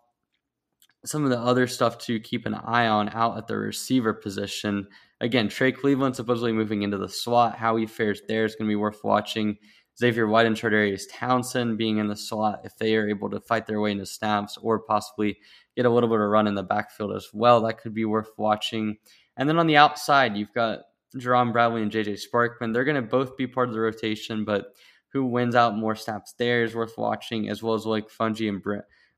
some 1.05 1.25
of 1.25 1.31
the 1.31 1.39
other 1.39 1.67
stuff 1.67 1.99
to 1.99 2.19
keep 2.19 2.47
an 2.47 2.55
eye 2.55 2.87
on 2.87 3.11
out 3.11 3.37
at 3.37 3.47
the 3.47 3.57
receiver 3.57 4.15
position. 4.15 4.87
Again, 5.21 5.49
Trey 5.49 5.73
Cleveland 5.73 6.17
supposedly 6.17 6.53
moving 6.53 6.83
into 6.83 6.97
the 6.97 7.09
slot. 7.09 7.57
How 7.57 7.77
he 7.77 7.87
fares 7.87 8.23
there 8.27 8.45
is 8.45 8.55
going 8.55 8.67
to 8.67 8.73
be 8.73 8.77
worth 8.77 9.05
watching. 9.05 9.59
Xavier 9.99 10.27
White 10.27 10.47
and 10.47 10.57
Charvarius 10.57 11.05
Townsend 11.13 11.79
being 11.79 11.99
in 11.99 12.09
the 12.09 12.17
slot 12.17 12.63
if 12.65 12.77
they 12.77 12.97
are 12.97 13.09
able 13.09 13.31
to 13.31 13.41
fight 13.41 13.67
their 13.67 13.81
way 13.81 13.93
into 13.93 14.07
snaps 14.07 14.57
or 14.57 14.81
possibly 14.81 15.39
get 15.77 15.87
a 15.87 15.91
little 15.91 16.09
bit 16.09 16.19
of 16.19 16.29
run 16.29 16.49
in 16.49 16.55
the 16.55 16.65
backfield 16.65 17.15
as 17.15 17.29
well. 17.33 17.61
That 17.61 17.79
could 17.79 17.95
be 17.95 18.05
worth 18.05 18.31
watching. 18.37 18.97
And 19.37 19.49
then 19.49 19.59
on 19.59 19.67
the 19.67 19.77
outside, 19.77 20.37
you've 20.37 20.53
got 20.53 20.81
Jerand 21.17 21.53
Bradley 21.53 21.83
and 21.83 21.93
JJ 21.93 22.19
Sparkman. 22.29 22.73
They're 22.73 22.85
going 22.85 22.97
to 22.97 23.03
both 23.03 23.37
be 23.37 23.47
part 23.47 23.69
of 23.69 23.75
the 23.75 23.81
rotation, 23.81 24.45
but 24.45 24.75
who 25.15 25.25
wins 25.25 25.55
out 25.55 25.79
more 25.79 25.95
snaps 25.95 26.35
there 26.37 26.65
is 26.65 26.75
worth 26.75 26.99
watching, 26.99 27.49
as 27.49 27.63
well 27.63 27.75
as 27.75 27.85
Loic 27.85 28.11
Fouonji 28.11 28.49
and 28.49 28.61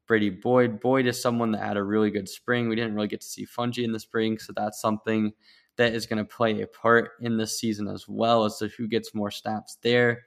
Brady 0.07 0.29
Boyd. 0.29 0.79
Boyd 0.79 1.07
is 1.07 1.21
someone 1.21 1.51
that 1.53 1.65
had 1.65 1.79
a 1.79 1.83
really 1.83 2.11
good 2.11 2.29
spring. 2.29 2.69
We 2.69 2.77
didn't 2.77 2.95
really 2.95 3.09
get 3.09 3.23
to 3.23 3.27
see 3.27 3.47
Fouonji 3.47 3.83
in 3.83 3.93
the 3.93 3.99
spring, 3.99 4.39
so 4.39 4.53
that's 4.55 4.79
something 4.79 5.33
that 5.77 5.95
is 5.95 6.07
going 6.07 6.19
to 6.19 6.25
play 6.25 6.61
a 6.61 6.67
part 6.67 7.13
in 7.23 7.39
this 7.39 7.59
season 7.59 7.89
as 7.89 8.07
well 8.07 8.45
as 8.45 8.59
to 8.59 8.69
who 8.69 8.87
gets 8.87 9.15
more 9.15 9.31
snaps 9.31 9.79
there. 9.83 10.25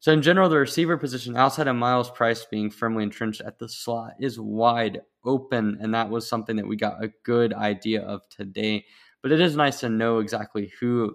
So 0.00 0.12
in 0.12 0.20
general, 0.20 0.48
the 0.48 0.58
receiver 0.58 0.96
position 0.98 1.36
outside 1.36 1.68
of 1.68 1.76
Myles 1.76 2.10
Price 2.10 2.44
being 2.44 2.68
firmly 2.68 3.04
entrenched 3.04 3.40
at 3.40 3.58
the 3.60 3.68
slot 3.68 4.14
is 4.18 4.38
wide 4.40 5.00
open, 5.24 5.78
and 5.80 5.94
that 5.94 6.10
was 6.10 6.28
something 6.28 6.56
that 6.56 6.66
we 6.66 6.76
got 6.76 7.02
a 7.02 7.12
good 7.22 7.54
idea 7.54 8.02
of 8.02 8.28
today. 8.30 8.84
But 9.22 9.30
it 9.30 9.40
is 9.40 9.54
nice 9.54 9.78
to 9.80 9.88
know 9.88 10.18
exactly 10.18 10.72
who 10.80 11.14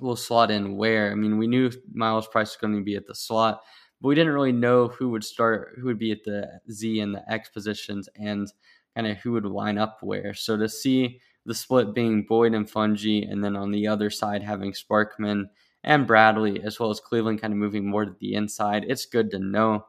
will 0.00 0.16
slot 0.16 0.50
in 0.50 0.76
where. 0.76 1.10
I 1.10 1.14
mean, 1.14 1.38
we 1.38 1.46
knew 1.46 1.70
Myles 1.92 2.28
Price 2.28 2.50
was 2.50 2.56
going 2.56 2.76
to 2.76 2.84
be 2.84 2.96
at 2.96 3.06
the 3.06 3.14
slot, 3.14 3.60
but 4.00 4.08
we 4.08 4.14
didn't 4.14 4.32
really 4.32 4.52
know 4.52 4.88
who 4.88 5.10
would 5.10 5.24
start, 5.24 5.76
who 5.78 5.86
would 5.86 5.98
be 5.98 6.12
at 6.12 6.24
the 6.24 6.48
Z 6.70 7.00
and 7.00 7.14
the 7.14 7.28
X 7.30 7.48
positions, 7.48 8.08
and 8.16 8.48
kind 8.94 9.06
of 9.06 9.16
who 9.18 9.32
would 9.32 9.44
line 9.44 9.78
up 9.78 9.98
where. 10.02 10.34
So 10.34 10.56
to 10.56 10.68
see 10.68 11.20
the 11.46 11.54
split 11.54 11.94
being 11.94 12.24
Boyd 12.28 12.54
and 12.54 12.70
Fouonji, 12.70 13.30
and 13.30 13.42
then 13.42 13.56
on 13.56 13.70
the 13.70 13.86
other 13.86 14.10
side 14.10 14.42
having 14.42 14.72
Sparkman 14.72 15.46
and 15.84 16.06
Bradley, 16.06 16.62
as 16.62 16.78
well 16.78 16.90
as 16.90 17.00
Cleveland 17.00 17.40
kind 17.40 17.52
of 17.52 17.58
moving 17.58 17.88
more 17.88 18.04
to 18.04 18.14
the 18.20 18.34
inside, 18.34 18.84
it's 18.86 19.06
good 19.06 19.30
to 19.30 19.38
know. 19.38 19.86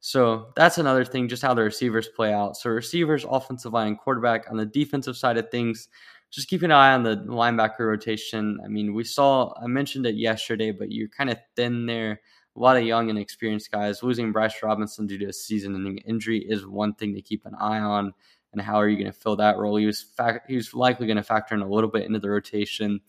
So 0.00 0.52
that's 0.54 0.78
another 0.78 1.04
thing, 1.04 1.28
just 1.28 1.42
how 1.42 1.52
the 1.52 1.62
receivers 1.62 2.08
play 2.08 2.32
out. 2.32 2.56
So 2.56 2.70
receivers, 2.70 3.26
offensive 3.28 3.72
line, 3.72 3.96
quarterback. 3.96 4.50
On 4.50 4.56
the 4.56 4.66
defensive 4.66 5.16
side 5.16 5.36
of 5.36 5.50
things, 5.50 5.88
just 6.36 6.48
keep 6.48 6.62
an 6.62 6.70
eye 6.70 6.92
on 6.92 7.02
the 7.02 7.16
linebacker 7.16 7.78
rotation. 7.78 8.60
I 8.62 8.68
mean, 8.68 8.92
we 8.92 9.04
saw, 9.04 9.54
I 9.58 9.66
mentioned 9.68 10.04
it 10.04 10.16
yesterday, 10.16 10.70
but 10.70 10.92
you're 10.92 11.08
kind 11.08 11.30
of 11.30 11.38
thin 11.56 11.86
there. 11.86 12.20
A 12.54 12.60
lot 12.60 12.76
of 12.76 12.82
young 12.82 13.08
and 13.08 13.18
experienced 13.18 13.72
guys. 13.72 14.02
Losing 14.02 14.32
Bryce 14.32 14.62
Robinson 14.62 15.06
due 15.06 15.16
to 15.16 15.28
a 15.28 15.32
season 15.32 15.74
ending 15.74 15.96
injury 16.06 16.44
is 16.46 16.66
one 16.66 16.92
thing 16.92 17.14
to 17.14 17.22
keep 17.22 17.46
an 17.46 17.54
eye 17.58 17.78
on. 17.78 18.12
And 18.52 18.60
how 18.60 18.74
are 18.74 18.86
you 18.86 18.98
going 18.98 19.10
to 19.10 19.18
fill 19.18 19.36
that 19.36 19.56
role? 19.56 19.76
He 19.76 19.86
was, 19.86 20.02
fact, 20.02 20.50
he 20.50 20.56
was 20.56 20.74
likely 20.74 21.06
going 21.06 21.16
to 21.16 21.22
factor 21.22 21.54
in 21.54 21.62
a 21.62 21.68
little 21.68 21.88
bit 21.88 22.04
into 22.04 22.18
the 22.18 22.28
rotation. 22.28 23.00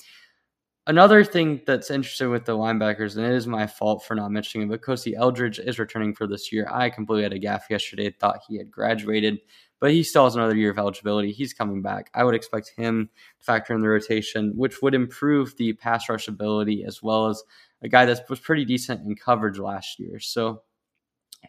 Another 0.86 1.22
thing 1.26 1.60
that's 1.68 1.92
interesting 1.92 2.30
with 2.30 2.46
the 2.46 2.54
linebackers, 2.54 3.18
and 3.18 3.26
it 3.26 3.34
is 3.34 3.46
my 3.46 3.68
fault 3.68 4.06
for 4.06 4.16
not 4.16 4.32
mentioning 4.32 4.68
it, 4.68 4.72
but 4.72 4.82
Kosi 4.82 5.16
Eldridge 5.18 5.60
is 5.60 5.80
returning 5.80 6.16
for 6.16 6.28
this 6.28 6.50
year. 6.50 6.66
I 6.72 6.90
completely 6.90 7.24
had 7.24 7.34
a 7.34 7.40
gaff 7.40 7.66
yesterday, 7.70 8.10
thought 8.10 8.40
he 8.48 8.58
had 8.58 8.72
graduated, 8.72 9.40
but 9.80 9.92
he 9.92 10.04
still 10.04 10.24
has 10.24 10.36
another 10.36 10.56
year 10.56 10.72
of 10.72 10.80
eligibility. 10.80 11.32
He's 11.32 11.54
coming 11.54 11.82
back. 11.82 12.10
I 12.14 12.24
would 12.24 12.36
expect 12.36 12.74
him 12.76 13.10
to 13.40 13.46
factor 13.46 13.74
in 13.74 13.82
the 13.82 13.88
rotation, 13.88 14.54
which 14.56 14.82
would 14.82 14.96
improve 14.96 15.56
the 15.58 15.74
pass 15.74 16.10
rush 16.10 16.28
ability 16.28 16.84
as 16.86 17.04
well 17.04 17.28
as 17.28 17.44
a 17.82 17.90
guy 17.90 18.06
that 18.06 18.30
was 18.30 18.40
pretty 18.40 18.66
decent 18.66 19.06
in 19.06 19.16
coverage 19.16 19.60
last 19.60 20.00
year. 20.00 20.20
So 20.20 20.62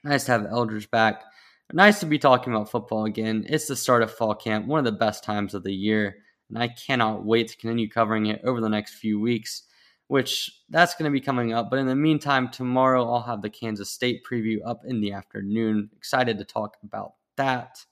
nice 0.04 0.24
to 0.24 0.32
have 0.32 0.46
Eldridge 0.46 0.90
back. 0.90 1.24
Nice 1.72 2.00
to 2.00 2.06
be 2.06 2.18
talking 2.18 2.52
about 2.52 2.70
football 2.70 3.04
again. 3.04 3.44
It's 3.48 3.66
the 3.66 3.76
start 3.76 4.02
of 4.02 4.12
fall 4.12 4.34
camp, 4.34 4.66
one 4.66 4.78
of 4.78 4.84
the 4.84 4.92
best 4.92 5.22
times 5.22 5.54
of 5.54 5.64
the 5.64 5.74
year, 5.74 6.16
and 6.48 6.58
I 6.58 6.68
cannot 6.68 7.24
wait 7.24 7.48
to 7.48 7.56
continue 7.56 7.90
covering 7.90 8.26
it 8.26 8.40
over 8.44 8.60
the 8.60 8.70
next 8.70 8.94
few 8.94 9.20
weeks 9.20 9.64
which 10.08 10.62
that's 10.70 10.94
going 10.94 11.04
to 11.04 11.12
be 11.12 11.20
coming 11.20 11.52
up. 11.52 11.70
But 11.70 11.78
in 11.78 11.86
the 11.86 11.94
meantime, 11.94 12.48
tomorrow 12.48 13.08
I'll 13.08 13.22
have 13.22 13.42
the 13.42 13.50
Kansas 13.50 13.90
State 13.90 14.22
preview 14.28 14.58
up 14.66 14.80
in 14.84 15.00
the 15.00 15.12
afternoon. 15.12 15.90
Excited 15.96 16.38
to 16.38 16.44
talk 16.44 16.76
about 16.82 17.12
that. 17.36 17.84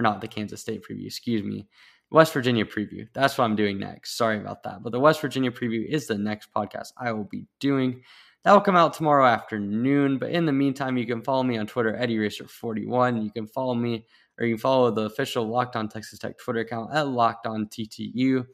Or 0.00 0.02
not 0.02 0.22
the 0.22 0.28
Kansas 0.28 0.62
State 0.62 0.82
preview, 0.82 1.04
excuse 1.04 1.42
me. 1.42 1.68
West 2.10 2.32
Virginia 2.32 2.64
preview. 2.64 3.06
That's 3.12 3.36
what 3.36 3.44
I'm 3.44 3.54
doing 3.54 3.78
next. 3.78 4.16
Sorry 4.16 4.38
about 4.38 4.62
that. 4.62 4.82
But 4.82 4.92
the 4.92 4.98
West 4.98 5.20
Virginia 5.20 5.50
preview 5.50 5.86
is 5.86 6.06
the 6.06 6.16
next 6.16 6.48
podcast 6.54 6.92
I 6.96 7.12
will 7.12 7.28
be 7.30 7.44
doing. 7.58 8.02
That 8.44 8.52
will 8.52 8.62
come 8.62 8.76
out 8.76 8.94
tomorrow 8.94 9.26
afternoon. 9.26 10.16
But 10.16 10.30
in 10.30 10.46
the 10.46 10.52
meantime, 10.52 10.96
you 10.96 11.06
can 11.06 11.22
follow 11.22 11.42
me 11.42 11.58
on 11.58 11.66
Twitter, 11.66 11.94
Eddie 11.94 12.16
Racer41. 12.16 13.22
You 13.22 13.30
can 13.30 13.46
follow 13.46 13.74
me 13.74 14.06
or 14.38 14.46
you 14.46 14.54
can 14.54 14.60
follow 14.60 14.90
the 14.90 15.02
official 15.02 15.46
Locked 15.46 15.76
On 15.76 15.86
Texas 15.86 16.18
Tech 16.18 16.38
Twitter 16.38 16.60
account 16.60 16.94
at 16.94 17.08
Locked 17.08 17.46
On 17.46 17.66
TTU. 17.66 18.14
You 18.14 18.46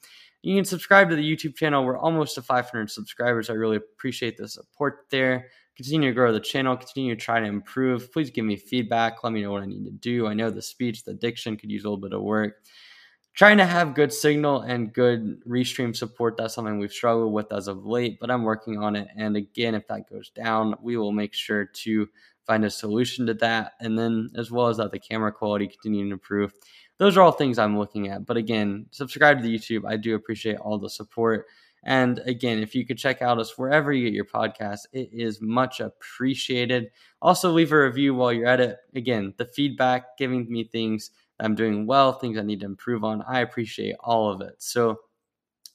can 0.43 0.65
subscribe 0.65 1.09
to 1.11 1.17
the 1.17 1.23
YouTube 1.23 1.55
channel. 1.55 1.85
We're 1.85 1.97
almost 1.97 2.35
to 2.35 2.43
500 2.43 2.91
subscribers. 2.91 3.51
I 3.51 3.53
really 3.53 3.77
appreciate 3.77 4.37
the 4.37 4.49
support 4.49 5.07
there. 5.11 5.47
Continue 5.77 6.11
to 6.11 6.15
grow 6.15 6.33
the 6.33 6.41
channel, 6.41 6.77
continue 6.77 7.15
to 7.15 7.21
try 7.21 7.39
to 7.39 7.47
improve. 7.47 8.13
Please 8.13 8.31
give 8.31 8.45
me 8.45 8.57
feedback. 8.57 9.23
Let 9.23 9.33
me 9.33 9.43
know 9.43 9.53
what 9.53 9.63
I 9.63 9.67
need 9.67 9.85
to 9.85 9.91
do. 9.91 10.27
I 10.27 10.35
know 10.35 10.51
the 10.51 10.63
speech, 10.63 11.05
the 11.05 11.15
diction 11.15 11.57
could 11.57 11.71
use 11.71 11.85
a 11.85 11.89
little 11.89 12.01
bit 12.01 12.15
of 12.15 12.23
work. 12.23 12.63
Trying 13.35 13.59
to 13.59 13.67
have 13.67 13.95
good 13.95 14.13
signal 14.13 14.63
and 14.63 14.95
good 14.95 15.45
restream 15.47 15.95
support, 15.95 16.39
that's 16.39 16.55
something 16.55 16.79
we've 16.79 16.91
struggled 16.91 17.35
with 17.35 17.53
as 17.53 17.69
of 17.69 17.85
late, 17.85 18.19
but 18.19 18.31
I'm 18.31 18.45
working 18.45 18.83
on 18.83 18.97
it. 18.97 19.09
And 19.15 19.37
again, 19.37 19.75
if 19.75 19.87
that 19.89 20.09
goes 20.09 20.31
down, 20.31 20.75
we 20.81 20.97
will 20.97 21.13
make 21.13 21.35
sure 21.35 21.67
to 21.67 22.09
find 22.47 22.65
a 22.65 22.71
solution 22.71 23.27
to 23.27 23.35
that. 23.35 23.73
And 23.81 23.99
then, 23.99 24.31
as 24.37 24.51
well 24.51 24.69
as 24.69 24.79
that, 24.79 24.91
the 24.91 24.99
camera 24.99 25.33
quality 25.33 25.67
continuing 25.67 26.09
to 26.09 26.15
improve 26.15 26.55
those 26.99 27.17
are 27.17 27.23
all 27.23 27.33
things 27.33 27.59
I'm 27.59 27.79
looking 27.79 28.09
at. 28.09 28.25
But 28.25 28.37
again, 28.37 28.87
subscribe 28.91 29.39
to 29.39 29.43
the 29.43 29.55
YouTube. 29.55 29.85
I 29.87 29.97
do 29.97 30.15
appreciate 30.15 30.57
all 30.57 30.79
the 30.79 30.91
support. 30.91 31.47
And 31.87 32.19
again, 32.27 32.59
if 32.59 32.75
you 32.75 32.85
could 32.85 32.99
check 32.99 33.23
out 33.23 33.39
us 33.39 33.57
wherever 33.57 33.93
you 33.93 34.11
get 34.11 34.13
your 34.13 34.25
podcast, 34.25 34.81
it 34.93 35.09
is 35.13 35.41
much 35.41 35.79
appreciated. 35.79 36.91
Also, 37.23 37.53
leave 37.53 37.71
a 37.71 37.81
review 37.81 38.13
while 38.13 38.33
you're 38.33 38.49
at 38.49 38.61
it. 38.61 38.77
Again, 38.97 39.33
the 39.37 39.45
feedback, 39.45 40.19
giving 40.19 40.51
me 40.51 40.65
things 40.65 41.13
I'm 41.39 41.55
doing 41.55 41.87
well, 41.87 42.13
things 42.13 42.39
I 42.39 42.43
need 42.43 42.61
to 42.61 42.67
improve 42.67 43.05
on. 43.05 43.23
I 43.23 43.41
appreciate 43.41 43.95
all 44.01 44.33
of 44.33 44.41
it. 44.41 44.57
So 44.59 44.99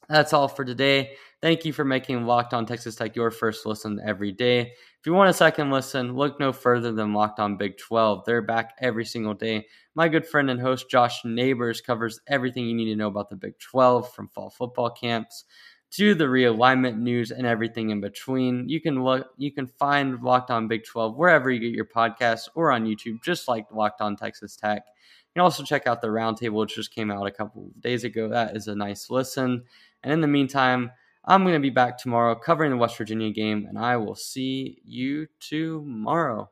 that's 0.09 0.33
all 0.33 0.49
for 0.49 0.65
today. 0.65 1.13
Thank 1.41 1.63
you 1.63 1.71
for 1.71 1.85
making 1.85 2.25
Locked 2.25 2.53
On 2.53 2.65
Texas 2.65 2.95
Tech 2.95 3.15
your 3.15 3.31
first 3.31 3.65
listen 3.65 4.01
every 4.05 4.33
day. 4.33 4.59
If 4.59 5.05
you 5.05 5.13
want 5.13 5.29
a 5.29 5.33
second 5.33 5.71
listen, 5.71 6.13
look 6.13 6.41
no 6.41 6.51
further 6.51 6.91
than 6.91 7.13
Locked 7.13 7.39
On 7.39 7.55
Big 7.55 7.77
12. 7.77 8.25
They're 8.25 8.41
back 8.41 8.73
every 8.81 9.05
single 9.05 9.33
day. 9.33 9.65
My 9.95 10.09
good 10.09 10.27
friend 10.27 10.49
and 10.49 10.59
host 10.59 10.89
Josh 10.89 11.23
Neighbors 11.23 11.79
covers 11.79 12.19
everything 12.27 12.65
you 12.65 12.75
need 12.75 12.89
to 12.89 12.97
know 12.97 13.07
about 13.07 13.29
the 13.29 13.37
Big 13.37 13.57
12 13.59 14.13
from 14.13 14.27
fall 14.27 14.49
football 14.49 14.89
camps 14.89 15.45
to 15.91 16.15
the 16.15 16.23
realignment 16.23 16.97
news 16.97 17.31
and 17.31 17.45
everything 17.45 17.89
in 17.89 17.99
between. 17.99 18.67
You 18.69 18.79
can 18.79 19.03
look 19.03 19.27
you 19.37 19.51
can 19.51 19.67
find 19.67 20.21
Locked 20.21 20.49
On 20.49 20.67
Big 20.67 20.85
12 20.85 21.15
wherever 21.15 21.51
you 21.51 21.59
get 21.59 21.75
your 21.75 21.85
podcasts 21.85 22.47
or 22.55 22.71
on 22.71 22.85
YouTube, 22.85 23.21
just 23.21 23.47
like 23.47 23.71
Locked 23.71 24.01
On 24.01 24.15
Texas 24.15 24.55
Tech. 24.55 24.83
You 24.87 25.39
can 25.39 25.43
also 25.43 25.63
check 25.63 25.87
out 25.87 26.01
the 26.01 26.07
roundtable, 26.07 26.59
which 26.61 26.75
just 26.75 26.93
came 26.93 27.11
out 27.11 27.27
a 27.27 27.31
couple 27.31 27.65
of 27.65 27.81
days 27.81 28.03
ago. 28.03 28.29
That 28.29 28.55
is 28.55 28.67
a 28.67 28.75
nice 28.75 29.09
listen. 29.09 29.63
And 30.03 30.13
in 30.13 30.21
the 30.21 30.27
meantime, 30.27 30.91
I'm 31.25 31.43
going 31.43 31.53
to 31.53 31.59
be 31.59 31.69
back 31.69 31.97
tomorrow 31.97 32.35
covering 32.35 32.71
the 32.71 32.77
West 32.77 32.97
Virginia 32.97 33.31
game, 33.31 33.65
and 33.67 33.77
I 33.77 33.97
will 33.97 34.15
see 34.15 34.81
you 34.83 35.27
tomorrow. 35.39 36.49